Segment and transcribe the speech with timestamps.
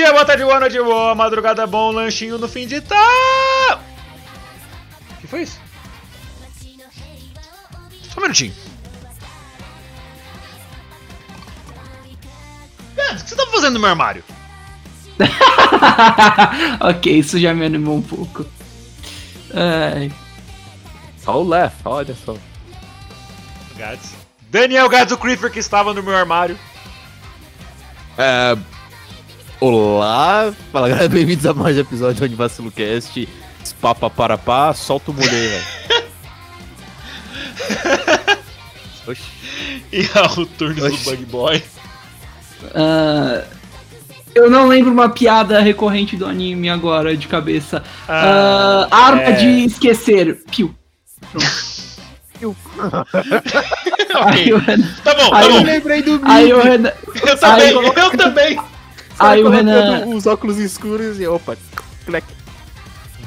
[0.00, 3.82] dia, boa tarde, boa noite, boa madrugada, bom lanchinho no fim de tarde.
[5.10, 5.60] O que foi isso?
[8.08, 8.54] Só um minutinho.
[12.96, 14.24] Pedro, o que você tá fazendo no meu armário?
[16.80, 18.46] ok, isso já me animou um pouco.
[19.52, 20.10] Ai,
[21.18, 22.34] Só o Left, olha só.
[23.76, 24.14] Gads.
[24.48, 26.58] Daniel Gads, o Creeper que estava no meu armário.
[28.16, 28.56] É,
[29.60, 33.28] olá, fala galera, bem-vindos a mais um episódio do Anivacilo Cast.
[33.80, 35.64] Papa para pá, solta o mulher, velho.
[39.06, 39.22] Oxi.
[39.92, 41.04] E ao turno do Oxi.
[41.10, 41.62] Bug Boy.
[42.74, 43.42] ah,
[44.34, 47.82] eu não lembro uma piada recorrente do anime agora de cabeça.
[48.08, 49.32] Ah, Ah, arma é.
[49.32, 50.42] de esquecer.
[50.50, 50.74] Piu.
[54.24, 54.52] Aí ok.
[54.54, 54.88] o Renan.
[55.04, 55.56] Tá bom, tá Aí bom.
[55.58, 56.92] eu lembrei do Aí o Renan.
[57.26, 58.60] Eu também, Aí- eu também.
[59.20, 60.06] Aí o Renan.
[60.06, 61.56] Os óculos escuros e opa,
[62.06, 62.24] clec.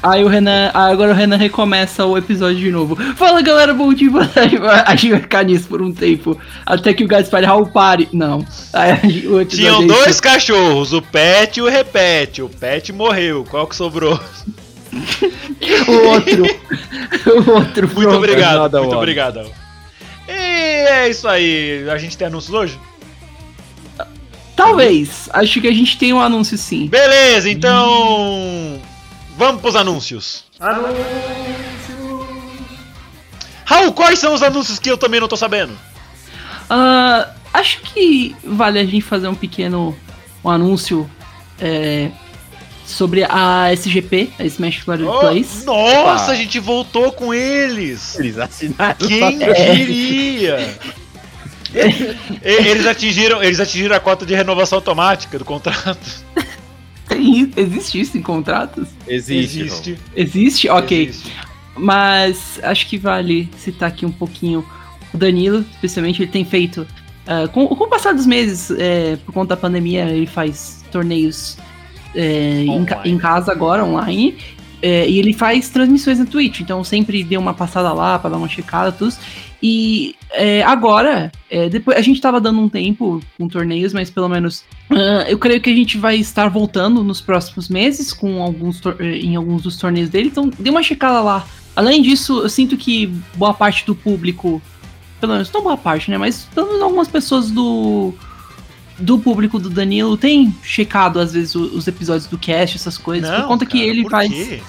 [0.02, 0.70] Aí o Renan.
[0.74, 2.98] Agora o Renan recomeça o episódio de novo.
[3.16, 4.10] Fala galera, bom dia.
[4.86, 6.38] A gente vai ficar nisso por um tempo.
[6.66, 8.10] Até que o Gás fale, Raul, pare.
[8.12, 8.46] Não.
[8.74, 12.42] Aí o Tinham é dois cachorros, o Pet e o Repete.
[12.42, 13.46] O Pet morreu.
[13.50, 14.20] Qual que sobrou?
[15.88, 16.44] O outro.
[16.46, 17.90] o outro.
[17.96, 19.42] Muito obrigado, nada, muito obrigado.
[20.28, 21.90] E é isso aí.
[21.90, 22.80] A gente tem anúncios hoje?
[24.56, 25.30] Talvez.
[25.34, 26.88] Acho que a gente tem um anúncio sim.
[26.88, 28.80] Beleza, então.
[29.38, 30.44] Vamos pros anúncios.
[33.66, 35.74] Raul, quais são os anúncios que eu também não tô sabendo?
[36.70, 39.96] Ah, acho que vale a gente fazer um pequeno
[40.44, 41.10] um anúncio
[41.60, 42.10] é,
[42.86, 45.64] sobre a SGP, a Smash Battle Oh, Plays.
[45.64, 46.32] nossa, Opa.
[46.32, 48.20] a gente voltou com eles.
[48.20, 48.96] Eles assinaram.
[49.08, 50.78] Quem diria?
[52.42, 56.24] Eles atingiram, eles atingiram a cota de renovação automática do contrato.
[57.08, 58.88] Tem, existe isso em contratos?
[59.08, 59.62] Existe.
[59.62, 60.00] Existe.
[60.16, 60.70] Existe?
[60.70, 61.08] Ok.
[61.08, 61.32] Existe.
[61.76, 64.66] Mas acho que vale citar aqui um pouquinho
[65.14, 66.88] o Danilo, especialmente ele tem feito.
[67.28, 71.58] ah, com, com o passar dos meses, é, por conta da pandemia, ele faz torneios
[72.16, 74.38] é, em, em casa agora, online.
[74.82, 78.38] é, e ele faz transmissões na Twitch, então sempre deu uma passada lá pra dar
[78.38, 79.16] uma checada, tudo.
[79.66, 84.28] E é, agora, é, depois a gente tava dando um tempo com torneios, mas pelo
[84.28, 88.82] menos ah, eu creio que a gente vai estar voltando nos próximos meses com alguns
[89.00, 91.48] eh, em alguns dos torneios dele, então dê uma checada lá.
[91.78, 94.62] Além disso, eu sinto que boa parte do público,
[95.22, 98.14] pelo menos não boa parte, né, mas pelo menos algumas pessoas do
[99.00, 103.48] do público do Danilo tem checado às vezes os episódios do cast, essas coisas, por
[103.48, 104.30] conta que cara, ele por faz.
[104.30, 104.62] quê?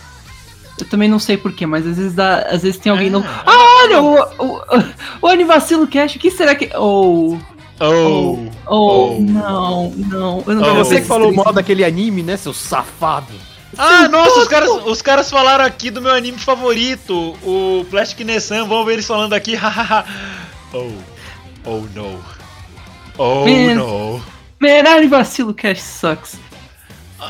[0.78, 3.10] Eu também não sei porquê, mas às vezes dá, às vezes tem alguém É.
[3.10, 3.24] não.
[3.46, 4.60] Ah, olha o o,
[5.22, 7.38] o Anivacilo Cast, o que será que ou
[7.80, 8.48] Oh.
[8.66, 9.20] Oh, Oh.
[9.20, 10.44] não, não.
[10.46, 10.74] Eu não Oh.
[10.84, 13.32] Você que falou mal daquele anime, né, seu safado?
[13.76, 18.66] Ah, nossa, os caras, os caras falaram aqui do meu anime favorito, o Plastic Nessan.
[18.66, 19.54] Vamos ver eles falando aqui.
[19.56, 20.04] hahaha.
[20.72, 20.92] oh,
[21.64, 22.20] oh no.
[23.18, 23.74] Oh Man.
[23.74, 24.22] no.
[24.60, 26.36] Merari Vacilo Cash sucks.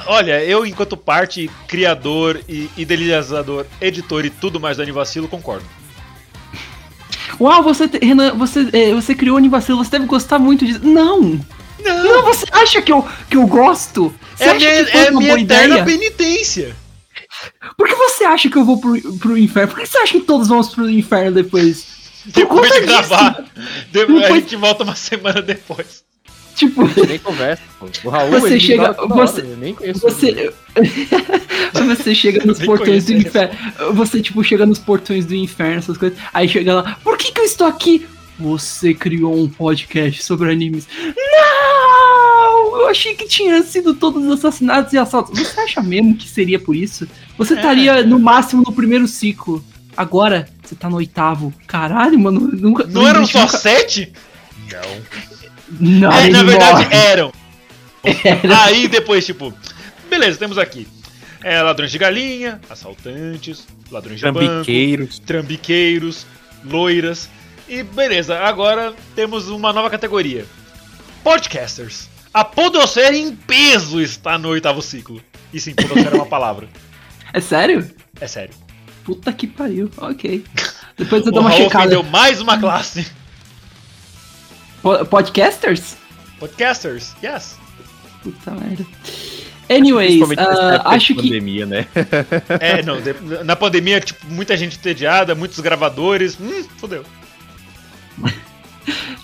[0.06, 5.65] Olha, eu, enquanto parte, criador e idealizador, editor e tudo mais do Anivacilo, concordo.
[7.41, 10.81] Uau, você, Renan, você, eh, você criou o Anivacilo, você deve gostar muito disso.
[10.82, 11.21] Não!
[11.81, 14.15] Não, Não, você acha que eu, que eu gosto?
[14.37, 15.84] Você é minha, é minha boa eterna ideia?
[15.84, 16.76] penitência.
[17.76, 19.73] Por que você acha que eu vou pro, pro inferno?
[19.73, 21.87] Por que você acha que todos vamos pro inferno depois?
[22.26, 23.44] Depois conta de gravar,
[23.93, 26.03] de- Não a gente volta uma semana depois.
[26.54, 27.88] Tipo, Nem conversa, pô.
[28.04, 30.52] O Raul, Você chega- hora, você- eu nem conheço você.
[31.86, 33.54] você chega nos portões do inferno.
[33.94, 36.18] Você, tipo, chega nos portões do inferno, essas coisas.
[36.32, 38.06] Aí chega lá, por que, que eu estou aqui?
[38.38, 40.86] Você criou um podcast sobre animes.
[41.04, 42.80] Não!
[42.80, 45.38] Eu achei que tinha sido todos assassinatos e assaltos.
[45.38, 47.06] Você acha mesmo que seria por isso?
[47.38, 47.56] Você É.
[47.56, 49.64] estaria no máximo no primeiro ciclo.
[49.96, 51.52] Agora, você tá no oitavo.
[51.66, 52.40] Caralho, mano.
[52.52, 54.12] Nunca, Não eram existe só nunca- sete?
[54.72, 54.80] Não,
[55.81, 56.97] É, na verdade, morre.
[56.97, 57.32] eram.
[58.65, 59.53] Aí depois, tipo,
[60.09, 60.87] beleza, temos aqui.
[61.43, 65.19] É ladrões de galinha, assaltantes, ladrões de banco, Trambiqueiros.
[65.19, 66.26] trambiqueiros,
[66.65, 67.29] loiras.
[67.69, 70.47] E beleza, agora temos uma nova categoria.
[71.23, 72.09] Podcasters.
[72.32, 75.23] A podosfera em peso está no oitavo ciclo.
[75.53, 76.69] E sim, podosfera é uma palavra.
[77.32, 77.88] É sério?
[78.21, 78.55] É sério.
[79.05, 79.91] Puta que pariu.
[79.99, 80.44] Ok.
[80.97, 81.85] Depois eu dou uma Raul checada.
[81.85, 83.06] ofendeu mais uma classe.
[84.84, 85.96] Po- Podcasters?
[86.38, 87.56] Podcasters, yes.
[88.22, 88.84] Puta merda.
[89.70, 90.36] Anyways, de
[90.84, 91.22] acho que.
[91.22, 91.86] pandemia, né?
[92.60, 96.36] É, não, de- na pandemia, tipo, muita gente entediada, muitos gravadores.
[96.38, 97.02] Hum, fodeu.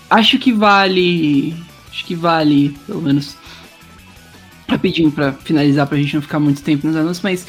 [0.08, 1.54] Acho que vale.
[1.90, 3.36] Acho que vale, pelo menos.
[4.66, 7.46] Rapidinho pra finalizar, pra gente não ficar muito tempo nos anúncios, mas.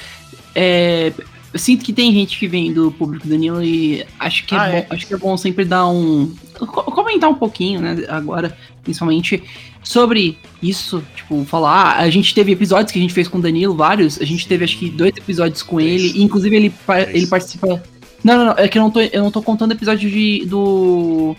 [0.54, 1.14] É,
[1.54, 4.70] eu sinto que tem gente que vem do público Danilo e acho que é, Ah,
[4.70, 4.88] bom, é?
[4.90, 6.34] acho que é bom sempre dar um.
[6.58, 8.06] co- comentar um pouquinho, né?
[8.08, 9.44] Agora, principalmente,
[9.84, 11.04] sobre isso.
[11.16, 11.72] Tipo, falar.
[11.98, 14.22] Ah, a gente teve episódios que a gente fez com o Danilo, vários.
[14.22, 16.02] A gente teve acho que dois episódios com Três.
[16.02, 16.20] ele.
[16.20, 17.10] E, inclusive, ele, Três.
[17.16, 17.84] ele participa.
[18.24, 18.54] Não, não, não.
[18.58, 21.36] É que eu não tô, eu não tô contando episódio de, do.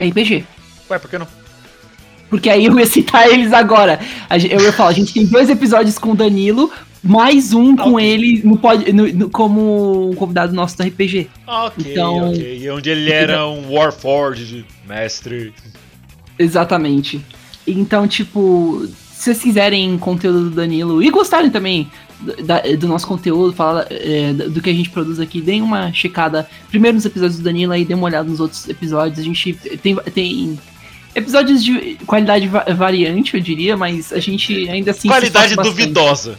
[0.00, 0.44] RPG.
[0.90, 1.26] Ué, por que não?
[2.30, 3.98] Porque aí eu ia citar eles agora.
[4.50, 6.70] Eu ia falar, a gente tem dois episódios com o Danilo,
[7.02, 11.28] mais um com ele no, pod- no- no- como um convidado nosso do RPG.
[11.46, 12.58] Ok, Então- ok.
[12.62, 15.52] E onde ele era um Warforged, mestre.
[16.38, 17.20] Exatamente.
[17.66, 21.90] Então, tipo, se vocês quiserem conteúdo do Danilo e gostarem também
[22.20, 25.92] do, da- do nosso conteúdo, falar é, do que a gente produz aqui, deem uma
[25.92, 29.18] checada primeiro nos episódios do Danilo, aí dê uma olhada nos outros episódios.
[29.18, 29.52] A gente
[29.82, 30.58] tem, tem
[31.14, 35.08] episódios de qualidade va- variante, eu diria, mas a gente ainda assim.
[35.08, 36.38] Qualidade esforça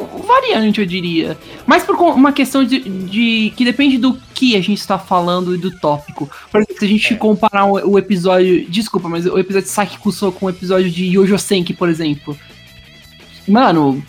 [0.00, 0.26] duvidosa.
[0.26, 1.38] variante, eu diria.
[1.66, 5.58] Mas por uma questão de, de- que depende do que a gente está falando e
[5.58, 6.30] do tópico.
[6.50, 7.16] Por exemplo, se a gente É.
[7.16, 8.66] comparar o, o episódio.
[8.68, 12.36] Desculpa, mas o episódio de Saki Kuso com o episódio de Yojo Senki, por exemplo.
[13.48, 14.04] Mano.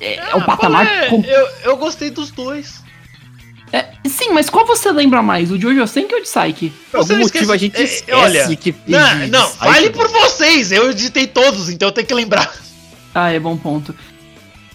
[0.00, 0.86] É, é um patamar.
[0.86, 2.82] É, com- eu, eu gostei dos dois.
[3.72, 5.50] é, sim, mas qual você lembra mais?
[5.50, 6.70] O de Yojo Senki ou o de Saiki?
[6.90, 10.70] Por algum motivo a esquece- gente é, esquece olha, que Não, não, fale por vocês.
[10.70, 12.54] Eu editei todos, então eu tenho que lembrar.
[13.14, 13.94] Ah, é bom ponto.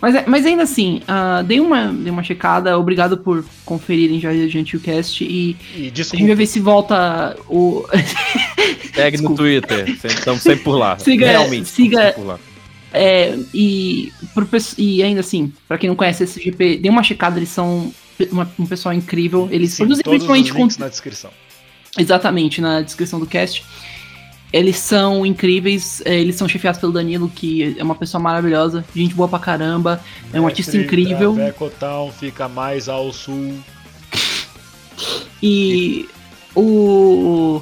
[0.02, 2.78] Mas, é- mas ainda assim, ah, dei, uma, dei uma checada.
[2.80, 5.24] Obrigado por conferirem já o Gentilcast.
[5.24, 6.26] E E a gente desculpa.
[6.26, 7.86] vai ver se volta o.
[8.94, 9.36] Segue no Desculpa.
[9.36, 9.90] Twitter.
[10.04, 10.98] Estamos sempre por lá.
[10.98, 11.70] Siga- Realmente.
[11.70, 12.40] siga- sempre por lá.
[12.94, 14.46] É, e, pro
[14.78, 17.94] e ainda assim, pra quem não conhece esse GP, dê uma checada, eles são
[18.32, 19.48] uma- um pessoal incrível.
[19.52, 21.32] Eles Sim, produzem todos os principalmente links com, na descrição.
[21.98, 23.64] exatamente na descrição do cast.
[24.54, 29.14] Eles são incríveis, é, eles são chefiados pelo Danilo, que é uma pessoa maravilhosa, gente
[29.14, 30.02] boa pra caramba,
[30.34, 31.34] é um artista incrível.
[31.34, 33.58] Traveco Town fica mais ao sul.
[35.42, 36.08] E
[36.56, 37.62] o.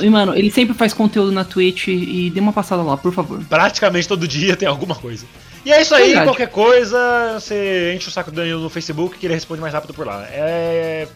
[0.00, 3.40] E, mano, ele sempre faz conteúdo na Twitch e dê uma passada lá, por favor.
[3.48, 5.24] Praticamente todo dia tem alguma coisa.
[5.64, 6.26] E é isso aí, Verdade.
[6.26, 9.94] qualquer coisa, você enche o saco do Danilo no Facebook que ele responde mais rápido
[9.94, 10.24] por lá.
[10.30, 11.06] É...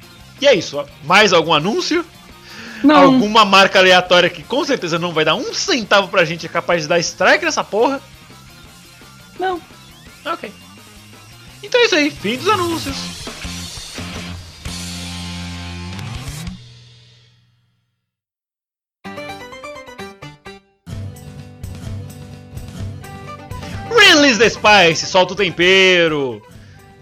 [0.41, 0.85] E é isso.
[1.05, 2.05] Mais algum anúncio?
[2.83, 6.49] Não, Alguma marca aleatória que com certeza não vai dar um centavo pra gente é
[6.49, 8.01] capaz de dar strike nessa porra?
[9.39, 9.61] não.
[10.25, 10.53] Ok.
[11.63, 12.97] Então é isso aí, fim dos anúncios.
[23.91, 26.43] Release the Spice, solta o tempero.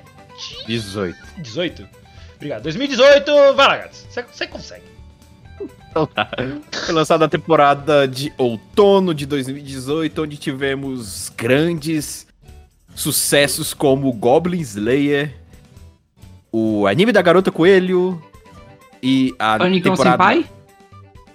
[0.66, 1.16] 18.
[1.38, 1.88] 18?
[2.36, 2.62] Obrigado.
[2.64, 4.06] 2018, vai lá, gatos.
[4.10, 4.84] Você- consegue.
[5.90, 6.28] Então tá.
[6.86, 12.26] Foi lançada a temporada de outono de 2018, onde tivemos grandes
[12.94, 15.34] sucessos como Goblin Slayer,
[16.50, 18.22] o anime da Garota Coelho
[19.02, 20.12] e a Onicon temporada...
[20.12, 20.46] Senpai?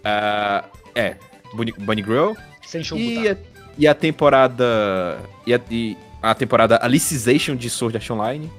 [0.04, 1.16] Ah, é,
[1.54, 2.34] Bunny, Bunny Girl.
[2.66, 3.38] Sem show E a,
[3.78, 5.20] e a temporada.
[5.46, 8.50] E a, e a temporada Alicization de Sword Art Online.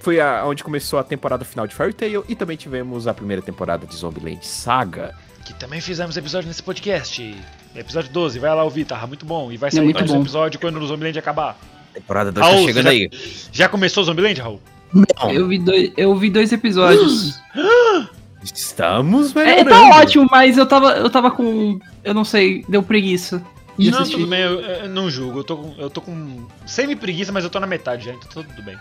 [0.00, 2.24] Foi a, onde começou a temporada final de Fairy Tail.
[2.28, 5.14] E também tivemos a primeira temporada de Zombieland Saga.
[5.44, 7.34] Que também fizemos episódio nesse podcast.
[7.74, 9.50] Episódio 12, vai lá ouvir, tá muito bom.
[9.52, 10.20] E vai É sair muito mais um bom.
[10.22, 11.56] episódio quando o Zombieland acabar.
[11.94, 13.10] Temporada 2 Raul, tá chegando já- aí.
[13.52, 14.60] Já começou o Zombieland, Raul?
[14.92, 17.40] Não, Eu vi dois, eu vi dois episódios.
[18.44, 19.70] estamos É, melhorando.
[19.70, 21.78] tá ótimo, mas eu tava, eu tava com.
[22.04, 23.42] Eu não sei, deu preguiça.
[23.82, 24.16] De não, assistir.
[24.18, 25.40] tudo bem, eu, eu não julgo.
[25.40, 28.48] Eu tô com, eu tô com semi-preguiça, mas eu tô na metade já, então tá
[28.48, 28.78] tudo bem.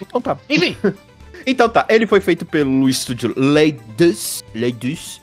[0.00, 0.38] Então tá.
[0.48, 0.76] Enfim,
[1.46, 5.20] Então tá, ele foi feito pelo estúdio Leidus, Leidus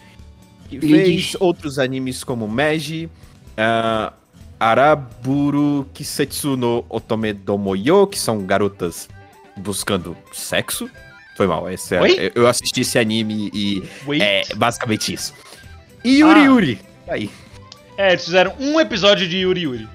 [0.70, 0.90] que Leidus.
[1.32, 3.10] fez outros animes como Meiji,
[3.56, 4.12] ah,
[4.60, 9.08] Araburu Kisetsu no Otome Domoyo, que são garotas
[9.58, 10.90] buscando sexo.
[11.38, 11.70] Foi mal.
[11.70, 14.22] Esse é- eu- eu assisti esse anime e Wait.
[14.24, 15.34] é basicamente isso.
[16.04, 16.44] E Yuri Ah.
[16.46, 16.80] Yuri.
[17.08, 17.30] Aí.
[17.98, 19.90] É, eles fizeram um episódio de Yuri Yuri.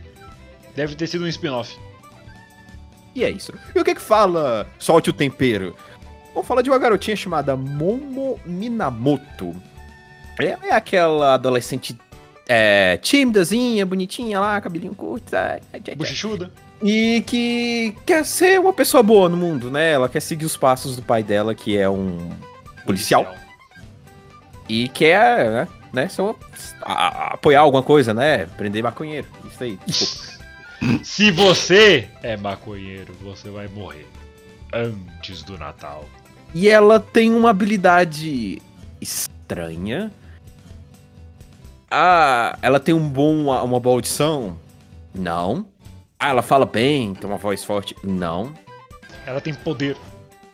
[0.75, 1.77] Deve ter sido um spin-off.
[3.15, 3.53] E é isso.
[3.75, 5.77] E o que que fala Solte o Tempero?
[6.33, 9.55] Vamos falar de uma garotinha chamada Momo Minamoto.
[10.39, 11.99] Ela é aquela adolescente
[12.49, 15.33] é, tímidazinha, bonitinha lá, cabelinho curto.
[15.97, 16.51] Bochechuda.
[16.83, 19.93] E que quer ser uma pessoa boa no mundo, né?
[19.93, 22.31] Ela quer seguir os passos do pai dela, que é um
[22.87, 23.35] policial.
[24.69, 25.69] E quer, né?
[25.93, 26.35] Né uma-
[26.83, 28.47] a- a- apoiar alguma coisa, né?
[28.47, 29.27] Prender maconheiro.
[29.51, 29.79] Isso aí.
[31.05, 34.07] Se você é maconheiro, você vai morrer.
[34.73, 36.05] Antes do Natal.
[36.55, 38.63] E ela tem uma habilidade
[39.01, 40.11] estranha.
[41.91, 44.57] Ah, ela tem um bom, uma boa audição?
[45.15, 45.67] Não.
[46.19, 47.97] Ah, ela fala bem, tem uma voz forte?
[48.05, 48.53] Não.
[49.27, 49.97] Ela tem poder.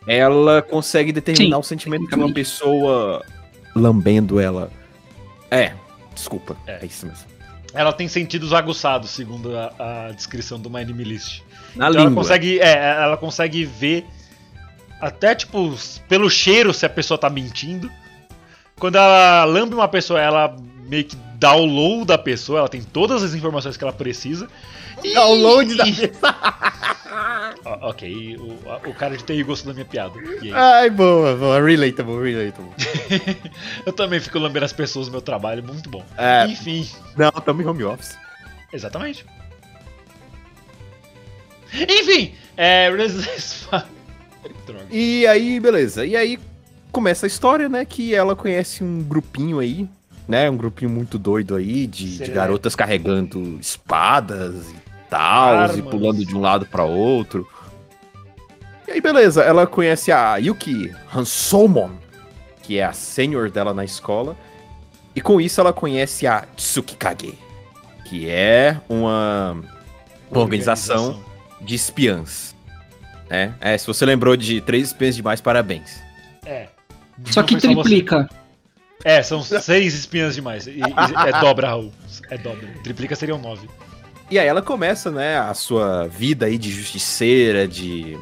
[0.07, 3.23] Ela consegue determinar Sim, o sentimento de uma pessoa
[3.75, 4.71] lambendo ela.
[5.51, 5.73] É,
[6.13, 6.55] desculpa.
[6.65, 6.79] É.
[6.81, 7.25] É, isso mesmo.
[7.73, 11.41] Ela tem sentidos aguçados, segundo a, a descrição do My Anime List.
[11.75, 12.23] Na Então ela língua.
[12.23, 12.73] consegue, é,
[13.03, 14.05] ela consegue ver
[14.99, 15.77] até tipo
[16.07, 17.91] pelo cheiro se a pessoa tá mentindo.
[18.79, 20.55] Quando ela lambe uma pessoa, ela
[20.87, 24.47] meio que low da pessoa, ela tem todas as informações que ela precisa.
[25.03, 25.83] E- Download da
[27.65, 30.13] Ok, o, a- o cara de TI gostou da minha piada.
[30.53, 31.61] Ai, boa, boa.
[31.65, 32.71] Relatable, relatable.
[33.85, 36.03] Eu também fico lambendo as pessoas no meu trabalho, muito bom.
[36.17, 36.45] É.
[36.47, 36.87] Enfim,
[37.17, 38.17] Não, tamo em home office.
[38.71, 39.25] exatamente.
[41.73, 42.89] Enfim, é.
[44.65, 44.85] Droga.
[44.89, 46.05] E aí, beleza.
[46.05, 46.39] E aí
[46.91, 47.83] começa a história, né?
[47.85, 49.87] Que ela conhece um grupinho aí,
[50.27, 50.49] né?
[50.49, 56.35] Um grupinho muito doido aí de, de garotas carregando espadas e tal, e pulando de
[56.35, 57.47] um lado pra outro.
[58.87, 59.43] E aí, beleza.
[59.43, 61.91] Ela conhece a Yuki Hansomon,
[62.63, 64.35] que é a sênior dela na escola.
[65.15, 67.37] E com isso ela conhece a Tsukikage,
[68.05, 69.57] que é uma,
[70.29, 71.23] uma organização
[71.59, 72.55] de espiãs.
[73.29, 73.53] Né?
[73.59, 76.01] É, se você lembrou de três espiãs demais, parabéns.
[76.45, 76.67] É.
[77.25, 77.67] Só que você.
[77.67, 78.29] triplica.
[79.03, 80.67] É, são seis espinhas demais.
[80.67, 81.91] E, e- é dobra, Raul.
[82.29, 82.67] É dobra.
[82.83, 83.67] Triplica seriam nove.
[84.29, 88.17] E aí ela começa, né, a sua vida aí de justiceira, de,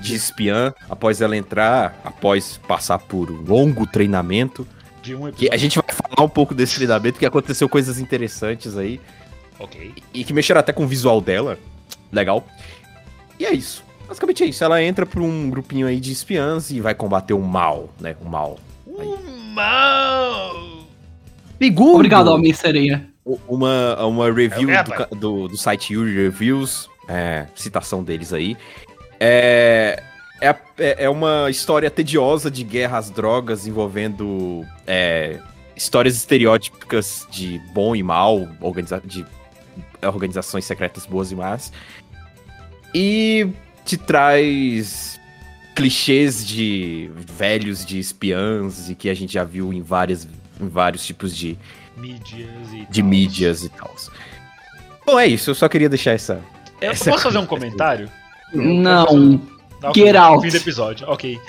[0.00, 4.66] de espiã, após ela entrar, após passar por um longo treinamento.
[5.02, 8.76] De um Que a gente vai falar um pouco desse treinamento, que aconteceu coisas interessantes
[8.78, 8.98] aí,
[9.58, 9.92] Ok.
[10.14, 11.58] e que mexeram até com o visual dela.
[12.10, 12.46] Legal.
[13.38, 13.84] E é isso.
[14.08, 14.64] Basicamente é isso.
[14.64, 18.16] Ela entra pra um grupinho aí de espiãs e vai combater o mal, né?
[18.20, 18.58] O mal.
[18.86, 19.16] O
[19.54, 20.54] mal.
[21.60, 23.09] Segundo, Obrigado, Homem-Sereia.
[23.24, 28.56] Uma, uma review É, do, do, do site Yuri Reviews, é, citação deles aí.
[29.18, 30.02] É,
[30.40, 30.48] é,
[30.78, 35.38] é- é uma história tediosa de guerra às drogas envolvendo é,
[35.76, 39.24] histórias estereótipicas de bom e mal, organiza de
[40.02, 41.72] organizações secretas boas e más.
[42.94, 43.48] E
[43.84, 45.20] te traz
[45.74, 50.26] clichês de velhos de espiãs e que a gente já viu em, várias,
[50.60, 51.58] em vários tipos de,
[51.96, 52.98] Mídias e de tals.
[52.98, 53.94] mídias e tal.
[55.06, 56.40] Bom, é isso, eu só queria deixar essa.
[56.80, 57.64] Eu Essa posso fazer um coisa.
[57.66, 58.10] comentário?
[58.54, 59.38] Não.
[59.80, 60.42] Tá, Get out.
[60.44, 61.40] Fim do episódio, ok.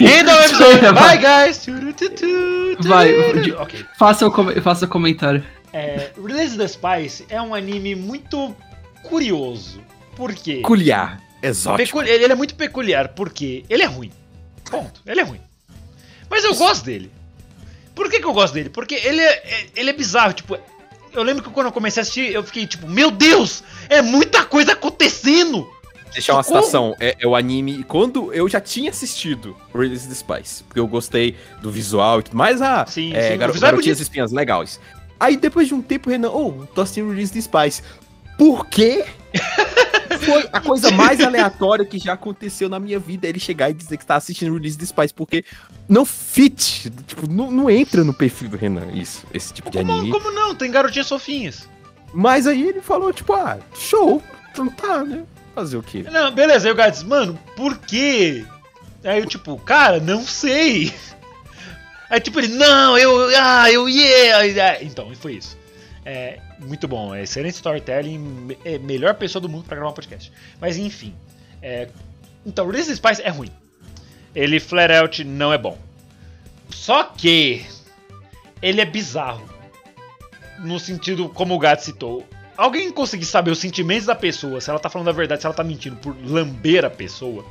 [0.00, 0.92] Ainda o episódio.
[0.94, 1.66] Bye, guys.
[2.86, 3.56] Vai, turutu.
[3.58, 3.84] Ok.
[3.98, 5.42] Faça o, com- faça o comentário.
[5.72, 8.54] É, Release the Spice é um anime muito
[9.02, 9.80] curioso.
[10.16, 10.56] Por quê?
[10.56, 11.98] Peculiar, exótico.
[12.00, 14.10] Peculi- Ele é muito peculiar, porque ele é ruim.
[14.70, 15.00] Ponto.
[15.06, 15.40] Ele é ruim.
[16.28, 17.10] Mas eu gosto dele.
[17.94, 18.68] Por que, que eu gosto dele?
[18.70, 20.32] Porque ele é, é- ele é bizarro.
[20.32, 20.58] Tipo,
[21.12, 23.62] eu lembro que quando eu comecei a assistir, eu fiquei tipo, meu Deus!
[23.88, 25.68] É muita coisa acontecendo!
[26.12, 26.62] Deixar uma Socorro!
[26.64, 27.84] citação, é, é o anime.
[27.84, 32.36] Quando eu já tinha assistido Release the Spice, porque eu gostei do visual e tudo
[32.36, 34.02] mais, ah, Sim, é, sim, garo- é garotinhas bonito.
[34.02, 34.80] espinhas legais.
[35.20, 37.82] Aí depois de um tempo, Renan, oh, tô assistindo Release the Spice.
[38.40, 39.04] Por quê?
[40.24, 43.98] Foi a coisa mais aleatória que já aconteceu na minha vida ele chegar e dizer
[43.98, 45.44] que tá assistindo Release the Spice, porque
[45.86, 49.92] não fit, tipo, não, não entra no perfil do Renan isso, esse tipo de Como,
[49.92, 50.10] anime.
[50.10, 50.54] como não?
[50.54, 51.68] Tem garotinhas fofinhas.
[52.14, 54.22] Mas aí ele falou, tipo, ah, show.
[54.50, 55.22] Então tá, né?
[55.54, 56.06] Fazer o quê?
[56.10, 58.42] Não, beleza, aí o cara diz, mano, por quê?
[59.04, 60.94] Aí eu, tipo, cara, não sei.
[62.08, 64.38] Aí tipo, ele, não, eu, ah, eu, yeah.
[64.64, 65.56] Ah, Então, foi isso.
[66.04, 70.32] É, muito bom, é excelente storytelling, é melhor pessoa do mundo pra gravar um podcast.
[70.58, 71.14] Mas enfim,
[71.62, 71.88] é,
[72.44, 73.50] então, Release Spice é ruim.
[74.34, 75.78] Ele, flat out, não é bom.
[76.70, 77.66] Só que,
[78.62, 79.48] ele é bizarro.
[80.60, 82.26] No sentido, como o Gato citou,
[82.56, 85.54] alguém conseguir saber os sentimentos da pessoa, se ela tá falando a verdade, se ela
[85.54, 87.44] tá mentindo por lamber a pessoa,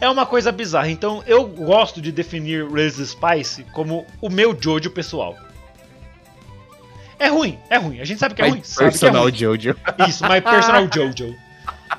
[0.00, 0.90] é uma coisa bizarra.
[0.90, 5.36] Então eu gosto de definir Raise Spice como o meu Jojo pessoal.
[7.18, 8.00] É ruim, é ruim.
[8.00, 8.62] A gente sabe que é My ruim.
[8.62, 9.34] Sabe que é personal ruim.
[9.34, 9.76] Jojo.
[10.08, 11.34] Isso, My Personal Jojo.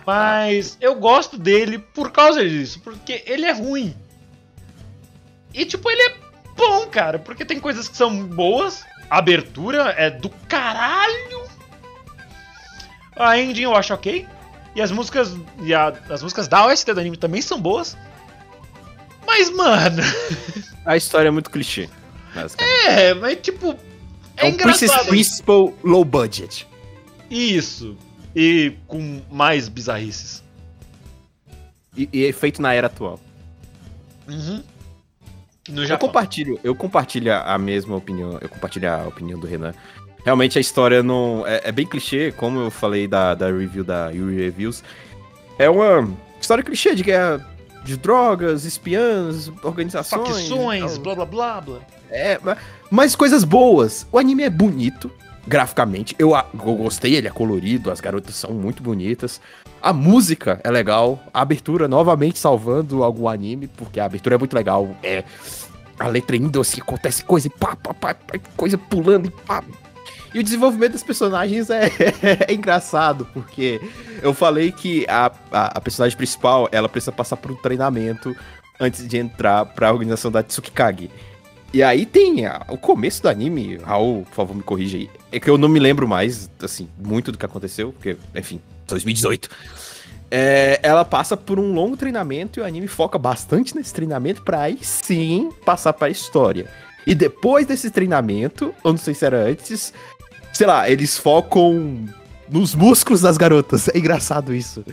[0.06, 3.96] Mas eu gosto dele por causa disso, porque ele é ruim.
[5.54, 6.14] E tipo, ele é
[6.56, 8.86] bom, cara, porque tem coisas que são boas.
[9.10, 11.44] A abertura é do caralho.
[13.16, 14.28] A ending eu acho ok.
[14.76, 15.36] E as músicas.
[15.62, 17.98] E a- as músicas da OST do anime também são boas.
[19.28, 20.02] Mas, mano.
[20.86, 21.90] A história é muito clichê.
[22.88, 23.78] É, mas tipo.
[24.40, 25.10] É, É um Princess engraçado.
[25.10, 26.68] Principal low budget.
[27.30, 27.96] Isso.
[28.36, 30.44] E com mais bizarrices.
[31.96, 33.20] E, e é feito na era atual.
[34.28, 34.64] Uhum.
[35.68, 38.40] Eu compartilho, eu compartilho a mesma opinião.
[38.42, 39.74] Eu compartilho a opinião do Renan.
[40.26, 41.46] Realmente a história não.
[41.46, 44.84] É, é bem clichê, como eu falei da, da review da Yuri Reviews.
[45.58, 46.10] É uma
[46.42, 47.46] história clichê de guerra
[47.90, 50.28] de drogas, espiãs, organizações.
[50.28, 51.80] Facções, blá blá blá blá.
[52.10, 52.58] É, ma-
[52.90, 54.06] mas coisas boas.
[54.12, 55.12] O anime é bonito,
[55.48, 56.16] graficamente.
[56.18, 59.42] Eu, eu gostei, ele é colorido, as garotas são muito bonitas.
[59.82, 61.20] A música é legal.
[61.34, 64.90] A abertura, novamente, salvando algum anime, porque a abertura é muito legal.
[65.02, 65.24] É.
[66.00, 68.16] A letra indo assim, acontece coisa e pá, pá, pá,
[68.56, 69.64] coisa pulando e pá.
[70.34, 71.90] E o desenvolvimento dos personagens é,
[72.48, 73.82] é engraçado, porque
[74.22, 78.36] eu falei que a, a, a personagem principal, ela precisa passar por um treinamento
[78.80, 81.10] antes de entrar pra organização da Tsukikage.
[81.74, 85.10] E aí tem a- o começo do anime, Raul, por favor, me corrija aí.
[85.32, 89.50] É que eu não me lembro mais, assim, muito do que aconteceu, porque, enfim, 2018.
[90.32, 94.62] É, ela passa por um longo treinamento e o anime foca bastante nesse treinamento pra
[94.62, 96.68] aí sim passar pra história.
[97.06, 99.92] E depois desse treinamento, eu não sei se era antes,
[100.60, 102.04] sei lá, eles focam
[102.50, 103.88] nos músculos das garotas.
[103.88, 104.84] É engraçado isso.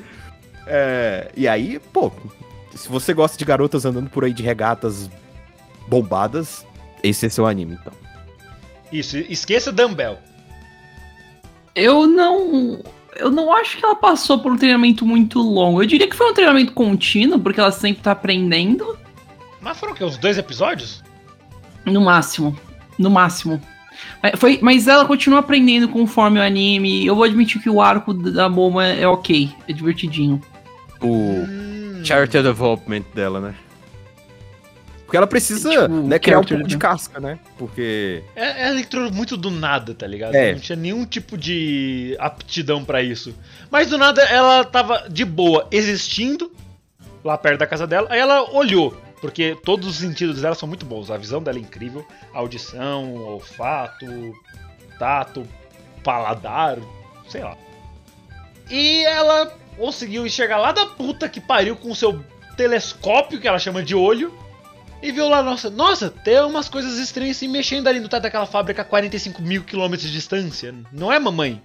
[0.65, 2.13] É, e aí, pô,
[2.73, 5.11] se você gosta de garotas andando por aí de regatas
[5.89, 6.65] bombadas,
[7.03, 7.93] esse é seu anime, então.
[8.93, 10.19] Isso, esqueça Dumbbell.
[11.75, 12.81] Eu não.
[13.17, 15.83] Eu não acho que ela passou por um treinamento muito longo.
[15.83, 18.97] Eu diria que foi um treinamento contínuo, porque ela sempre tá aprendendo.
[19.61, 20.05] Mas foram o quê?
[20.05, 21.02] Os dois episódios?
[21.85, 22.57] No máximo.
[22.97, 23.61] No máximo.
[24.23, 27.04] Mas Foi, mas ela continua aprendendo conforme o anime.
[27.06, 29.50] Eu vou admitir que o arco da Momo é, é ok.
[29.69, 30.41] É divertidinho.
[31.00, 32.02] O Hum.
[32.04, 33.54] character development dela, né?
[35.04, 37.39] Porque ela precisa Tipo, né, criar um pouco de casca, né?
[37.56, 38.25] Porque.
[38.35, 40.35] É, ela entrou muito do nada, tá ligado?
[40.35, 40.52] É.
[40.52, 43.32] Não tinha nenhum tipo de aptidão pra isso.
[43.71, 46.50] Mas do nada ela tava de boa existindo
[47.23, 48.09] lá perto da casa dela.
[48.11, 51.11] Aí ela olhou, porque todos os sentidos dela são muito bons.
[51.11, 54.07] A visão dela é incrível, a audição, olfato,
[54.99, 55.47] tato,
[56.02, 56.79] paladar,
[57.29, 57.57] sei lá.
[58.71, 62.25] E ela conseguiu enxergar lá da puta que pariu com seu
[62.57, 64.33] telescópio, que ela chama de olho,
[65.02, 68.47] e viu lá, nossa, nossa, tem umas coisas estranhas se mexendo ali no teto daquela
[68.47, 70.75] fábrica a 45 mil quilômetros de distância.
[70.91, 71.63] Não é, mamãe?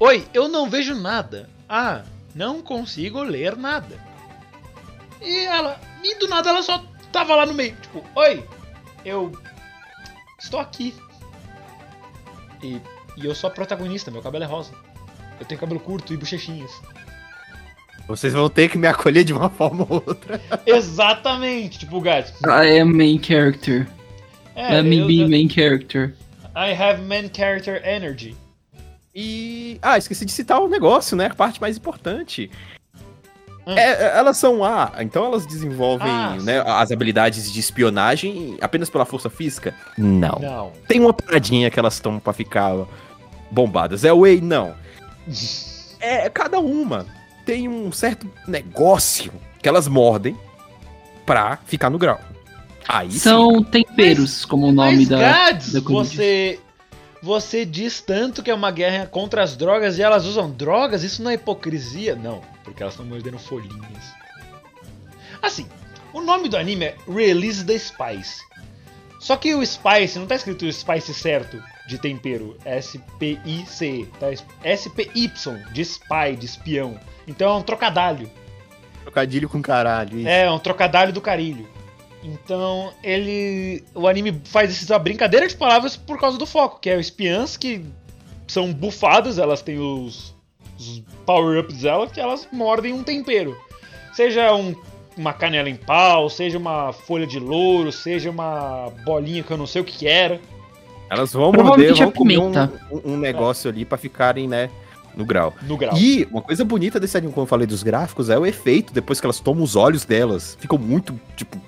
[0.00, 1.50] Oi, eu não vejo nada.
[1.68, 2.02] Ah,
[2.34, 4.07] não consigo ler nada.
[5.20, 8.44] E ela, e do nada ela só tava lá no meio, tipo, oi,
[9.04, 9.32] eu
[10.38, 10.94] estou aqui.
[12.62, 12.80] E,
[13.16, 14.72] e eu sou a protagonista, meu cabelo é rosa.
[15.38, 16.70] Eu tenho cabelo curto e bochechinhas.
[18.06, 20.40] Vocês vão ter que me acolher de uma forma ou outra.
[20.66, 22.32] Exatamente, tipo, gato.
[22.44, 23.86] I am main character.
[24.56, 26.14] É, Let me be main character.
[26.56, 28.36] I have man character energy.
[29.14, 29.78] E.
[29.82, 31.26] Ah, esqueci de citar o negócio, né?
[31.26, 32.50] A parte mais importante.
[33.68, 33.76] Hum.
[33.76, 38.88] É, é, elas são A, então elas desenvolvem Ah, né, as habilidades de espionagem apenas
[38.88, 39.74] pela força física?
[39.98, 40.38] Não.
[40.40, 40.72] Não.
[40.88, 42.74] Tem uma paradinha que elas estão pra ficar
[43.50, 44.04] bombadas.
[44.04, 44.40] É o Whey?
[44.40, 44.74] Não.
[46.00, 47.04] É, cada uma
[47.44, 50.34] tem um certo negócio que elas mordem
[51.26, 52.20] pra ficar no grau.
[52.88, 53.18] Aí sim.
[53.18, 55.18] São temperos, como o nome Mas, da.
[55.18, 56.04] Gads, da comida.
[56.04, 56.58] você,
[57.22, 61.02] você diz tanto que é uma guerra contra as drogas e elas usam drogas?
[61.02, 62.14] Isso não é hipocrisia?
[62.14, 64.14] Não, porque elas estão mordendo folhinhas.
[65.42, 65.66] Assim,
[66.12, 68.42] o nome do anime é Release the Spice.
[69.20, 74.26] Só que o Spice não tá escrito o Spice certo de tempero, S-P-I-C, tá
[74.62, 77.00] S-P-Y, de spy, de espião.
[77.26, 78.30] Então é um trocadalho.
[79.02, 80.18] Trocadilho com caralho.
[80.18, 80.28] isso.
[80.28, 81.66] É, um trocadalho do carilho.
[82.32, 83.84] Então, ele.
[83.94, 87.84] O anime faz essa brincadeira de palavras por causa do foco, que é espiãs que
[88.46, 90.34] são bufadas, elas têm os,
[90.78, 93.56] os power-ups delas, que elas mordem um tempero.
[94.12, 94.74] Seja um-
[95.16, 99.66] uma canela em pau, seja uma folha de louro, seja uma bolinha que eu não
[99.66, 100.40] sei o que, era.
[101.10, 102.52] Elas vão morder, vão é comer um,
[103.04, 104.70] um- negócio ali pra ficarem, né?
[105.16, 105.52] No grau.
[105.62, 105.96] no grau.
[105.98, 109.18] E uma coisa bonita desse anime, como eu falei dos gráficos, é o efeito depois
[109.20, 110.56] que elas tomam os olhos delas.
[110.60, 111.60] Ficam muito, tipo,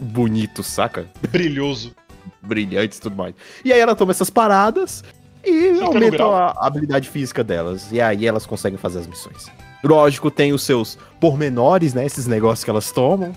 [0.00, 1.06] bonitos, saca?
[1.30, 1.94] Brilhoso.
[2.42, 3.34] Brilhantes e tudo mais.
[3.64, 5.04] E aí ela toma essas paradas
[5.44, 7.90] e no aumenta a habilidade física delas.
[7.92, 9.46] E aí elas conseguem fazer as missões.
[9.82, 12.04] Lógico, tem os seus pormenores, né?
[12.04, 13.34] Esses negócios que elas tomam.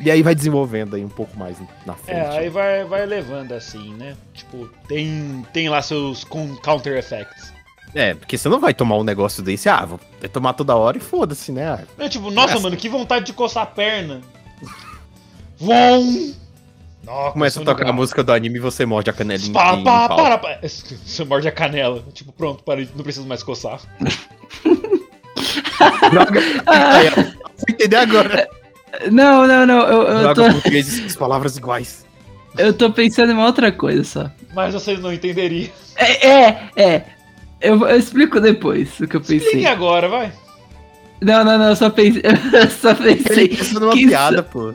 [0.00, 2.16] E aí vai desenvolvendo aí um pouco mais na frente.
[2.16, 4.16] É, aí vai, vai levando assim, né?
[4.32, 7.52] Tipo, tem, tem lá seus counter effects.
[7.94, 10.00] É, porque você não vai tomar um negócio desse, ah, vou
[10.32, 11.84] tomar toda hora e foda-se, né?
[11.98, 14.20] É tipo, nossa, Essa- mano, que vontade de coçar a perna.
[15.66, 16.32] Vom!
[17.04, 19.52] Nossa, Começa a tocar a música do anime e você morde a canelinha.
[19.52, 20.16] Pá, pau.
[20.16, 20.60] para, para.
[20.68, 22.04] Você morde a canela.
[22.12, 23.80] Tipo, pronto, parei, não preciso mais coçar.
[26.10, 26.40] Droga.
[26.66, 27.34] Aí,
[27.68, 28.48] entender agora.
[29.10, 29.80] Não, não, não.
[29.86, 32.04] Eu, eu, Droga, tô, português, as palavras iguais.
[32.58, 34.30] eu tô pensando em uma outra coisa só.
[34.54, 35.70] Mas vocês não entenderiam.
[35.96, 36.68] É, é.
[36.76, 37.02] é.
[37.60, 39.66] Eu, eu explico depois o que eu Explique pensei.
[39.66, 40.32] agora, vai.
[41.20, 42.22] Não, não, não, eu só pensei.
[42.52, 43.44] Eu só pensei.
[43.44, 44.74] Ele pensou numa que isso- piada, pô.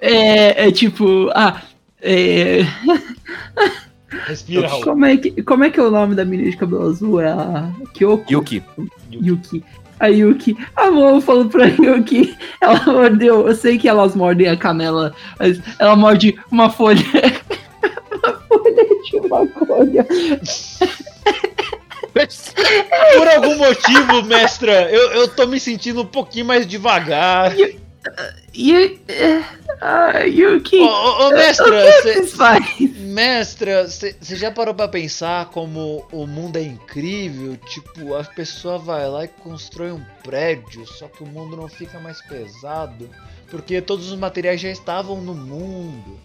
[0.00, 1.30] É, é tipo.
[1.34, 1.62] Ah.
[2.00, 2.60] É,
[4.26, 4.82] Respira, Raul.
[4.82, 7.20] como, é que, como é que é o nome da menina de cabelo azul?
[7.20, 8.24] É a Kyoko?
[8.32, 8.62] Yuki.
[9.12, 9.64] Yuki.
[10.00, 10.56] A Yuki.
[10.76, 12.36] A Mo falou pra Yuki.
[12.60, 13.46] Ela mordeu.
[13.46, 17.04] Eu sei que elas mordem a canela, mas ela morde uma folha.
[18.12, 20.06] uma folha de maconha.
[23.14, 27.52] Por algum motivo, mestra, eu, eu tô me sentindo um pouquinho mais devagar.
[28.54, 28.98] E.
[29.08, 29.42] é,
[29.80, 30.78] Ah, Yuki.
[30.80, 36.62] Ô, o mestra, que cê- mestra, você já parou pra pensar como o mundo é
[36.62, 37.56] incrível?
[37.56, 41.98] Tipo, a pessoa vai lá e constrói um prédio, só que o mundo não fica
[42.00, 43.08] mais pesado,
[43.50, 46.18] porque todos os materiais já estavam no mundo.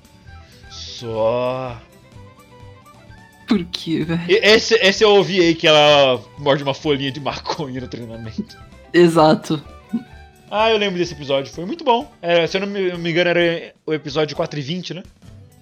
[0.72, 1.80] Só.
[3.48, 4.24] Por quê, velho?
[4.28, 8.58] Esse, esse eu ouvi aí que ela morde uma folhinha de maconha no treinamento.
[8.92, 9.62] Exato.
[10.56, 12.14] Ah, eu lembro desse episódio, foi muito bom.
[12.22, 15.04] É, se eu não me, engano, era o episódio 4 e 20, né?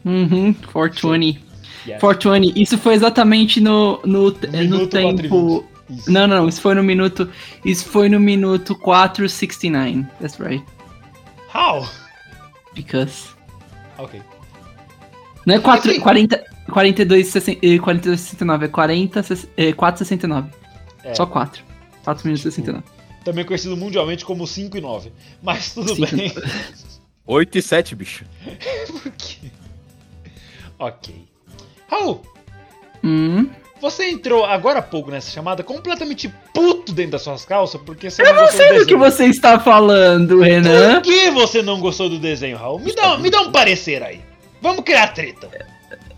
[0.03, 1.41] Uhum, 420.
[1.87, 2.01] Yes.
[2.01, 2.61] 420.
[2.61, 5.65] Isso foi exatamente no, no, no Minuto 4 tempo.
[5.87, 5.97] 20.
[5.97, 6.11] Isso.
[6.11, 6.49] Não, não, não.
[6.49, 7.29] Isso foi no minuto.
[7.63, 10.05] Isso foi no minuto 469.
[10.19, 10.61] That's right.
[11.55, 11.87] How?
[12.75, 13.29] Because.
[13.97, 14.21] Ok.
[15.45, 16.01] Não é 4, Enfim.
[16.01, 20.49] 40, 42, 60, eh, 42, 69, é 40, ses- eh, 4, 69.
[21.05, 21.15] É.
[21.15, 21.63] Só 4.
[22.03, 22.83] 4 minutos e 69.
[23.23, 25.11] Também conhecido mundialmente como 5 e 9.
[25.43, 26.33] Mas tudo Cinco e bem.
[27.25, 28.25] 8 e 7, bicho.
[29.03, 29.51] Por quê?
[30.79, 31.27] Ok.
[31.87, 32.21] Raul,
[33.03, 33.49] Hum.
[33.81, 38.21] você entrou agora há pouco nessa chamada completamente puto dentro das suas calças porque você
[38.21, 41.01] não Eu não gostou sei do do que você está falando, Por Renan.
[41.01, 42.79] que você não gostou do desenho, Raul?
[42.79, 44.21] Me dá, me dá um parecer aí.
[44.61, 45.49] Vamos criar treta.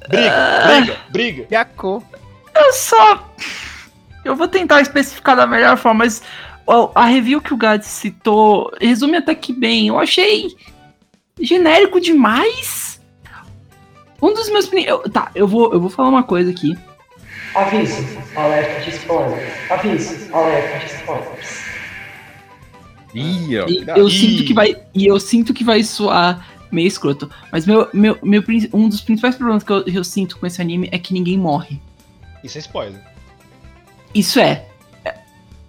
[0.10, 1.48] Briga, briga, briga.
[1.52, 2.04] Yaco.
[2.54, 3.34] Eu só.
[4.26, 6.22] Eu vou tentar especificar da melhor forma, mas
[6.96, 9.88] a review que o Gads citou resume até que bem.
[9.88, 10.48] Eu achei
[11.40, 13.02] genérico demais.
[14.22, 14.72] Um dos meus.
[14.74, 16.78] eu- tá, eu vou, eu vou falar uma coisa aqui.
[17.56, 18.02] Aviso,
[18.36, 19.72] alerta de spoilers.
[19.72, 21.64] Aviso, alerta de spoilers.
[23.14, 23.68] Ih, ó.
[23.68, 24.12] E eu Ih.
[24.12, 24.76] sinto que vai.
[24.94, 27.30] E eu sinto que vai soar meio escroto.
[27.52, 30.90] Mas meu, meu, meu, um dos principais problemas que eu, eu sinto com esse anime
[30.92, 31.80] é que ninguém morre.
[32.44, 33.00] Isso é spoiler.
[34.16, 34.66] Isso é.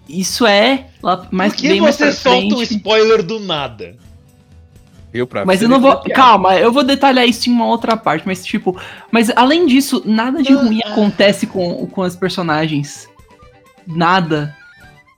[0.07, 0.87] Isso é.
[1.01, 2.77] Lá, mais, Por que bem mais você pra solta um frente.
[2.77, 3.97] spoiler do nada?
[5.13, 6.01] Eu pra Mas eu não vou.
[6.13, 8.79] Calma, eu vou detalhar isso em uma outra parte, mas tipo.
[9.09, 13.07] Mas além disso, nada de ruim acontece com, com as personagens.
[13.87, 14.55] Nada.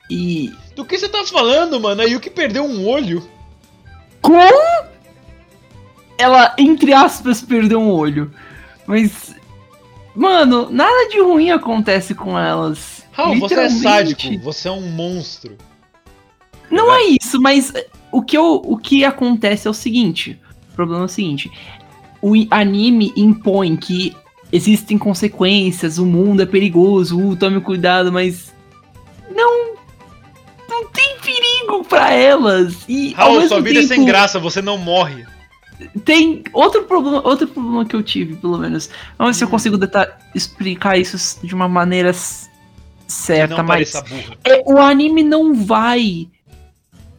[0.09, 0.53] E.
[0.75, 2.01] Do que você tá falando, mano?
[2.01, 3.27] A Yuki perdeu um olho.
[4.21, 4.37] Com.
[6.17, 8.31] Ela, entre aspas, perdeu um olho.
[8.85, 9.35] Mas.
[10.15, 12.96] Mano, nada de ruim acontece com elas.
[13.17, 14.37] Raul, você é sádico.
[14.43, 15.57] Você é um monstro.
[16.69, 17.73] Não é isso, mas
[18.11, 20.39] o que, eu, o que acontece é o seguinte:
[20.71, 21.51] o problema é o seguinte.
[22.21, 24.15] O anime impõe que
[24.51, 28.53] existem consequências, o mundo é perigoso, uh, tome cuidado, mas.
[29.31, 29.75] Não.
[30.69, 32.85] Não tem perigo pra elas.
[32.87, 35.25] E ao Raul, mesmo sua vida é sem tempo, graça, você não morre.
[36.05, 38.91] Tem outro problema, outro problema que eu tive, pelo menos.
[39.17, 39.51] Vamos ver se eu Hum.
[39.51, 39.79] consigo
[40.35, 42.13] explicar isso de uma maneira
[43.07, 43.93] certa, mas
[44.43, 46.27] é, o anime não vai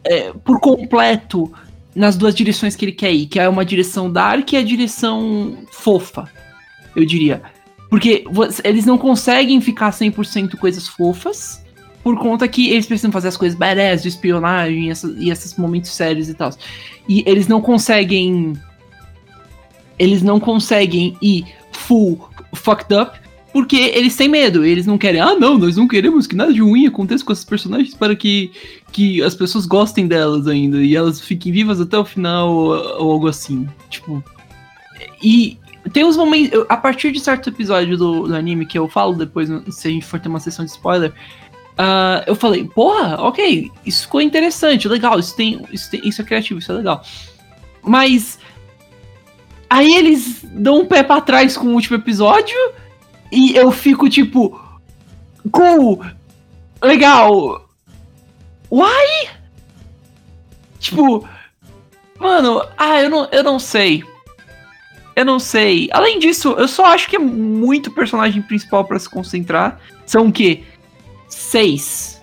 [0.03, 1.51] é, por completo
[1.95, 5.57] nas duas direções que ele quer ir, que é uma direção dark e a direção
[5.71, 6.29] fofa,
[6.95, 7.41] eu diria.
[7.89, 8.23] Porque
[8.63, 11.65] eles não conseguem ficar 100% coisas fofas,
[12.03, 15.91] por conta que eles precisam fazer as coisas badass, de espionagem essa- e esses momentos
[15.91, 16.51] sérios e tal.
[17.07, 18.53] E eles não conseguem.
[19.97, 23.18] Eles não conseguem ir full fucked up,
[23.51, 26.61] Porque eles têm medo, eles não querem, ah não, nós não queremos que nada de
[26.61, 28.51] ruim aconteça com esses personagens para que,
[28.91, 33.11] que as pessoas gostem delas ainda e elas fiquem vivas até o final ou, ou
[33.11, 33.67] algo assim.
[33.89, 34.23] Tipo.
[35.23, 35.57] E
[35.91, 36.65] tem uns momentos.
[36.69, 40.05] A partir de certo episódio do, do anime que eu falo depois, se a gente
[40.05, 41.11] for ter uma sessão de spoiler.
[41.77, 46.07] ah, eu falei, porra, ok, isso ficou interessante, legal, isso tem, isso tem.
[46.07, 47.03] Isso é criativo, isso é legal.
[47.81, 48.37] Mas.
[49.69, 52.57] Aí eles dão um pé pra trás com o último episódio.
[53.31, 54.59] E eu fico tipo.
[55.51, 56.05] Cool!
[56.81, 57.69] Legal!
[58.71, 59.29] Why?
[60.79, 61.27] Tipo.
[62.19, 64.03] Mano, ah, eu não, eu não sei.
[65.15, 65.89] Eu não sei.
[65.91, 69.79] Além disso, eu só acho que é muito personagem principal pra se concentrar.
[70.05, 70.63] São o quê?
[71.27, 72.21] Seis.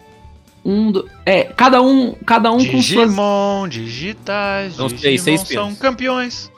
[0.64, 5.40] Um, do, é, cada um, cada um com suas Digimon, digitais, Não Digimon sei, seis
[5.42, 5.79] são peões.
[5.79, 6.53] campeões.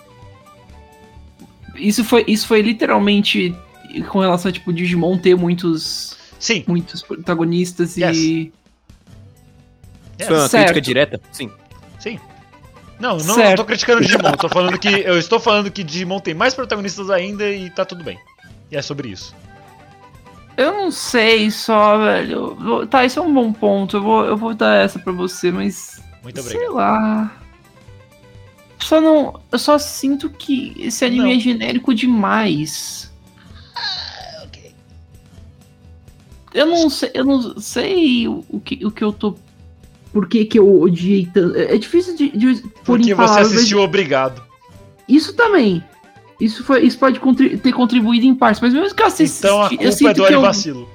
[1.77, 3.55] isso foi, isso foi literalmente
[4.09, 6.65] com relação a tipo Digimon ter muitos Sim.
[6.67, 8.17] muitos protagonistas Yes.
[8.17, 8.53] e
[10.19, 10.65] Isso foi uma Certo.
[10.73, 11.21] crítica direta?
[11.33, 11.51] Sim.
[11.99, 12.19] Sim.
[13.01, 13.59] Não, não, Certo.
[13.59, 17.49] tô criticando Digimon, tô falando que eu estou falando que Digimon tem mais protagonistas ainda
[17.51, 18.19] e tá tudo bem.
[18.71, 19.35] E é sobre isso.
[20.57, 22.87] eu não sei só, velho.
[22.89, 23.97] Tá, isso é um bom ponto.
[23.97, 26.75] Eu vou, eu vou dar essa pra você, mas Muito sei obrigado.
[26.75, 27.33] lá.
[28.81, 31.31] Só não, eu só sinto que esse anime Não.
[31.37, 33.08] é genérico demais.
[36.55, 39.35] Eu não sei, eu não sei o, que, o que eu tô.
[40.13, 41.57] Por que, que eu odiei tanto.
[41.57, 44.43] É é difícil de, de Porque você mas assistiu Obrigado.
[45.09, 45.83] Isso também.
[46.41, 49.47] Isso, foi, isso pode contri- ter contribuído em partes, mas mesmo que eu assistisse.
[49.47, 50.89] Então a eu culpa é do que eu- Arivacilo.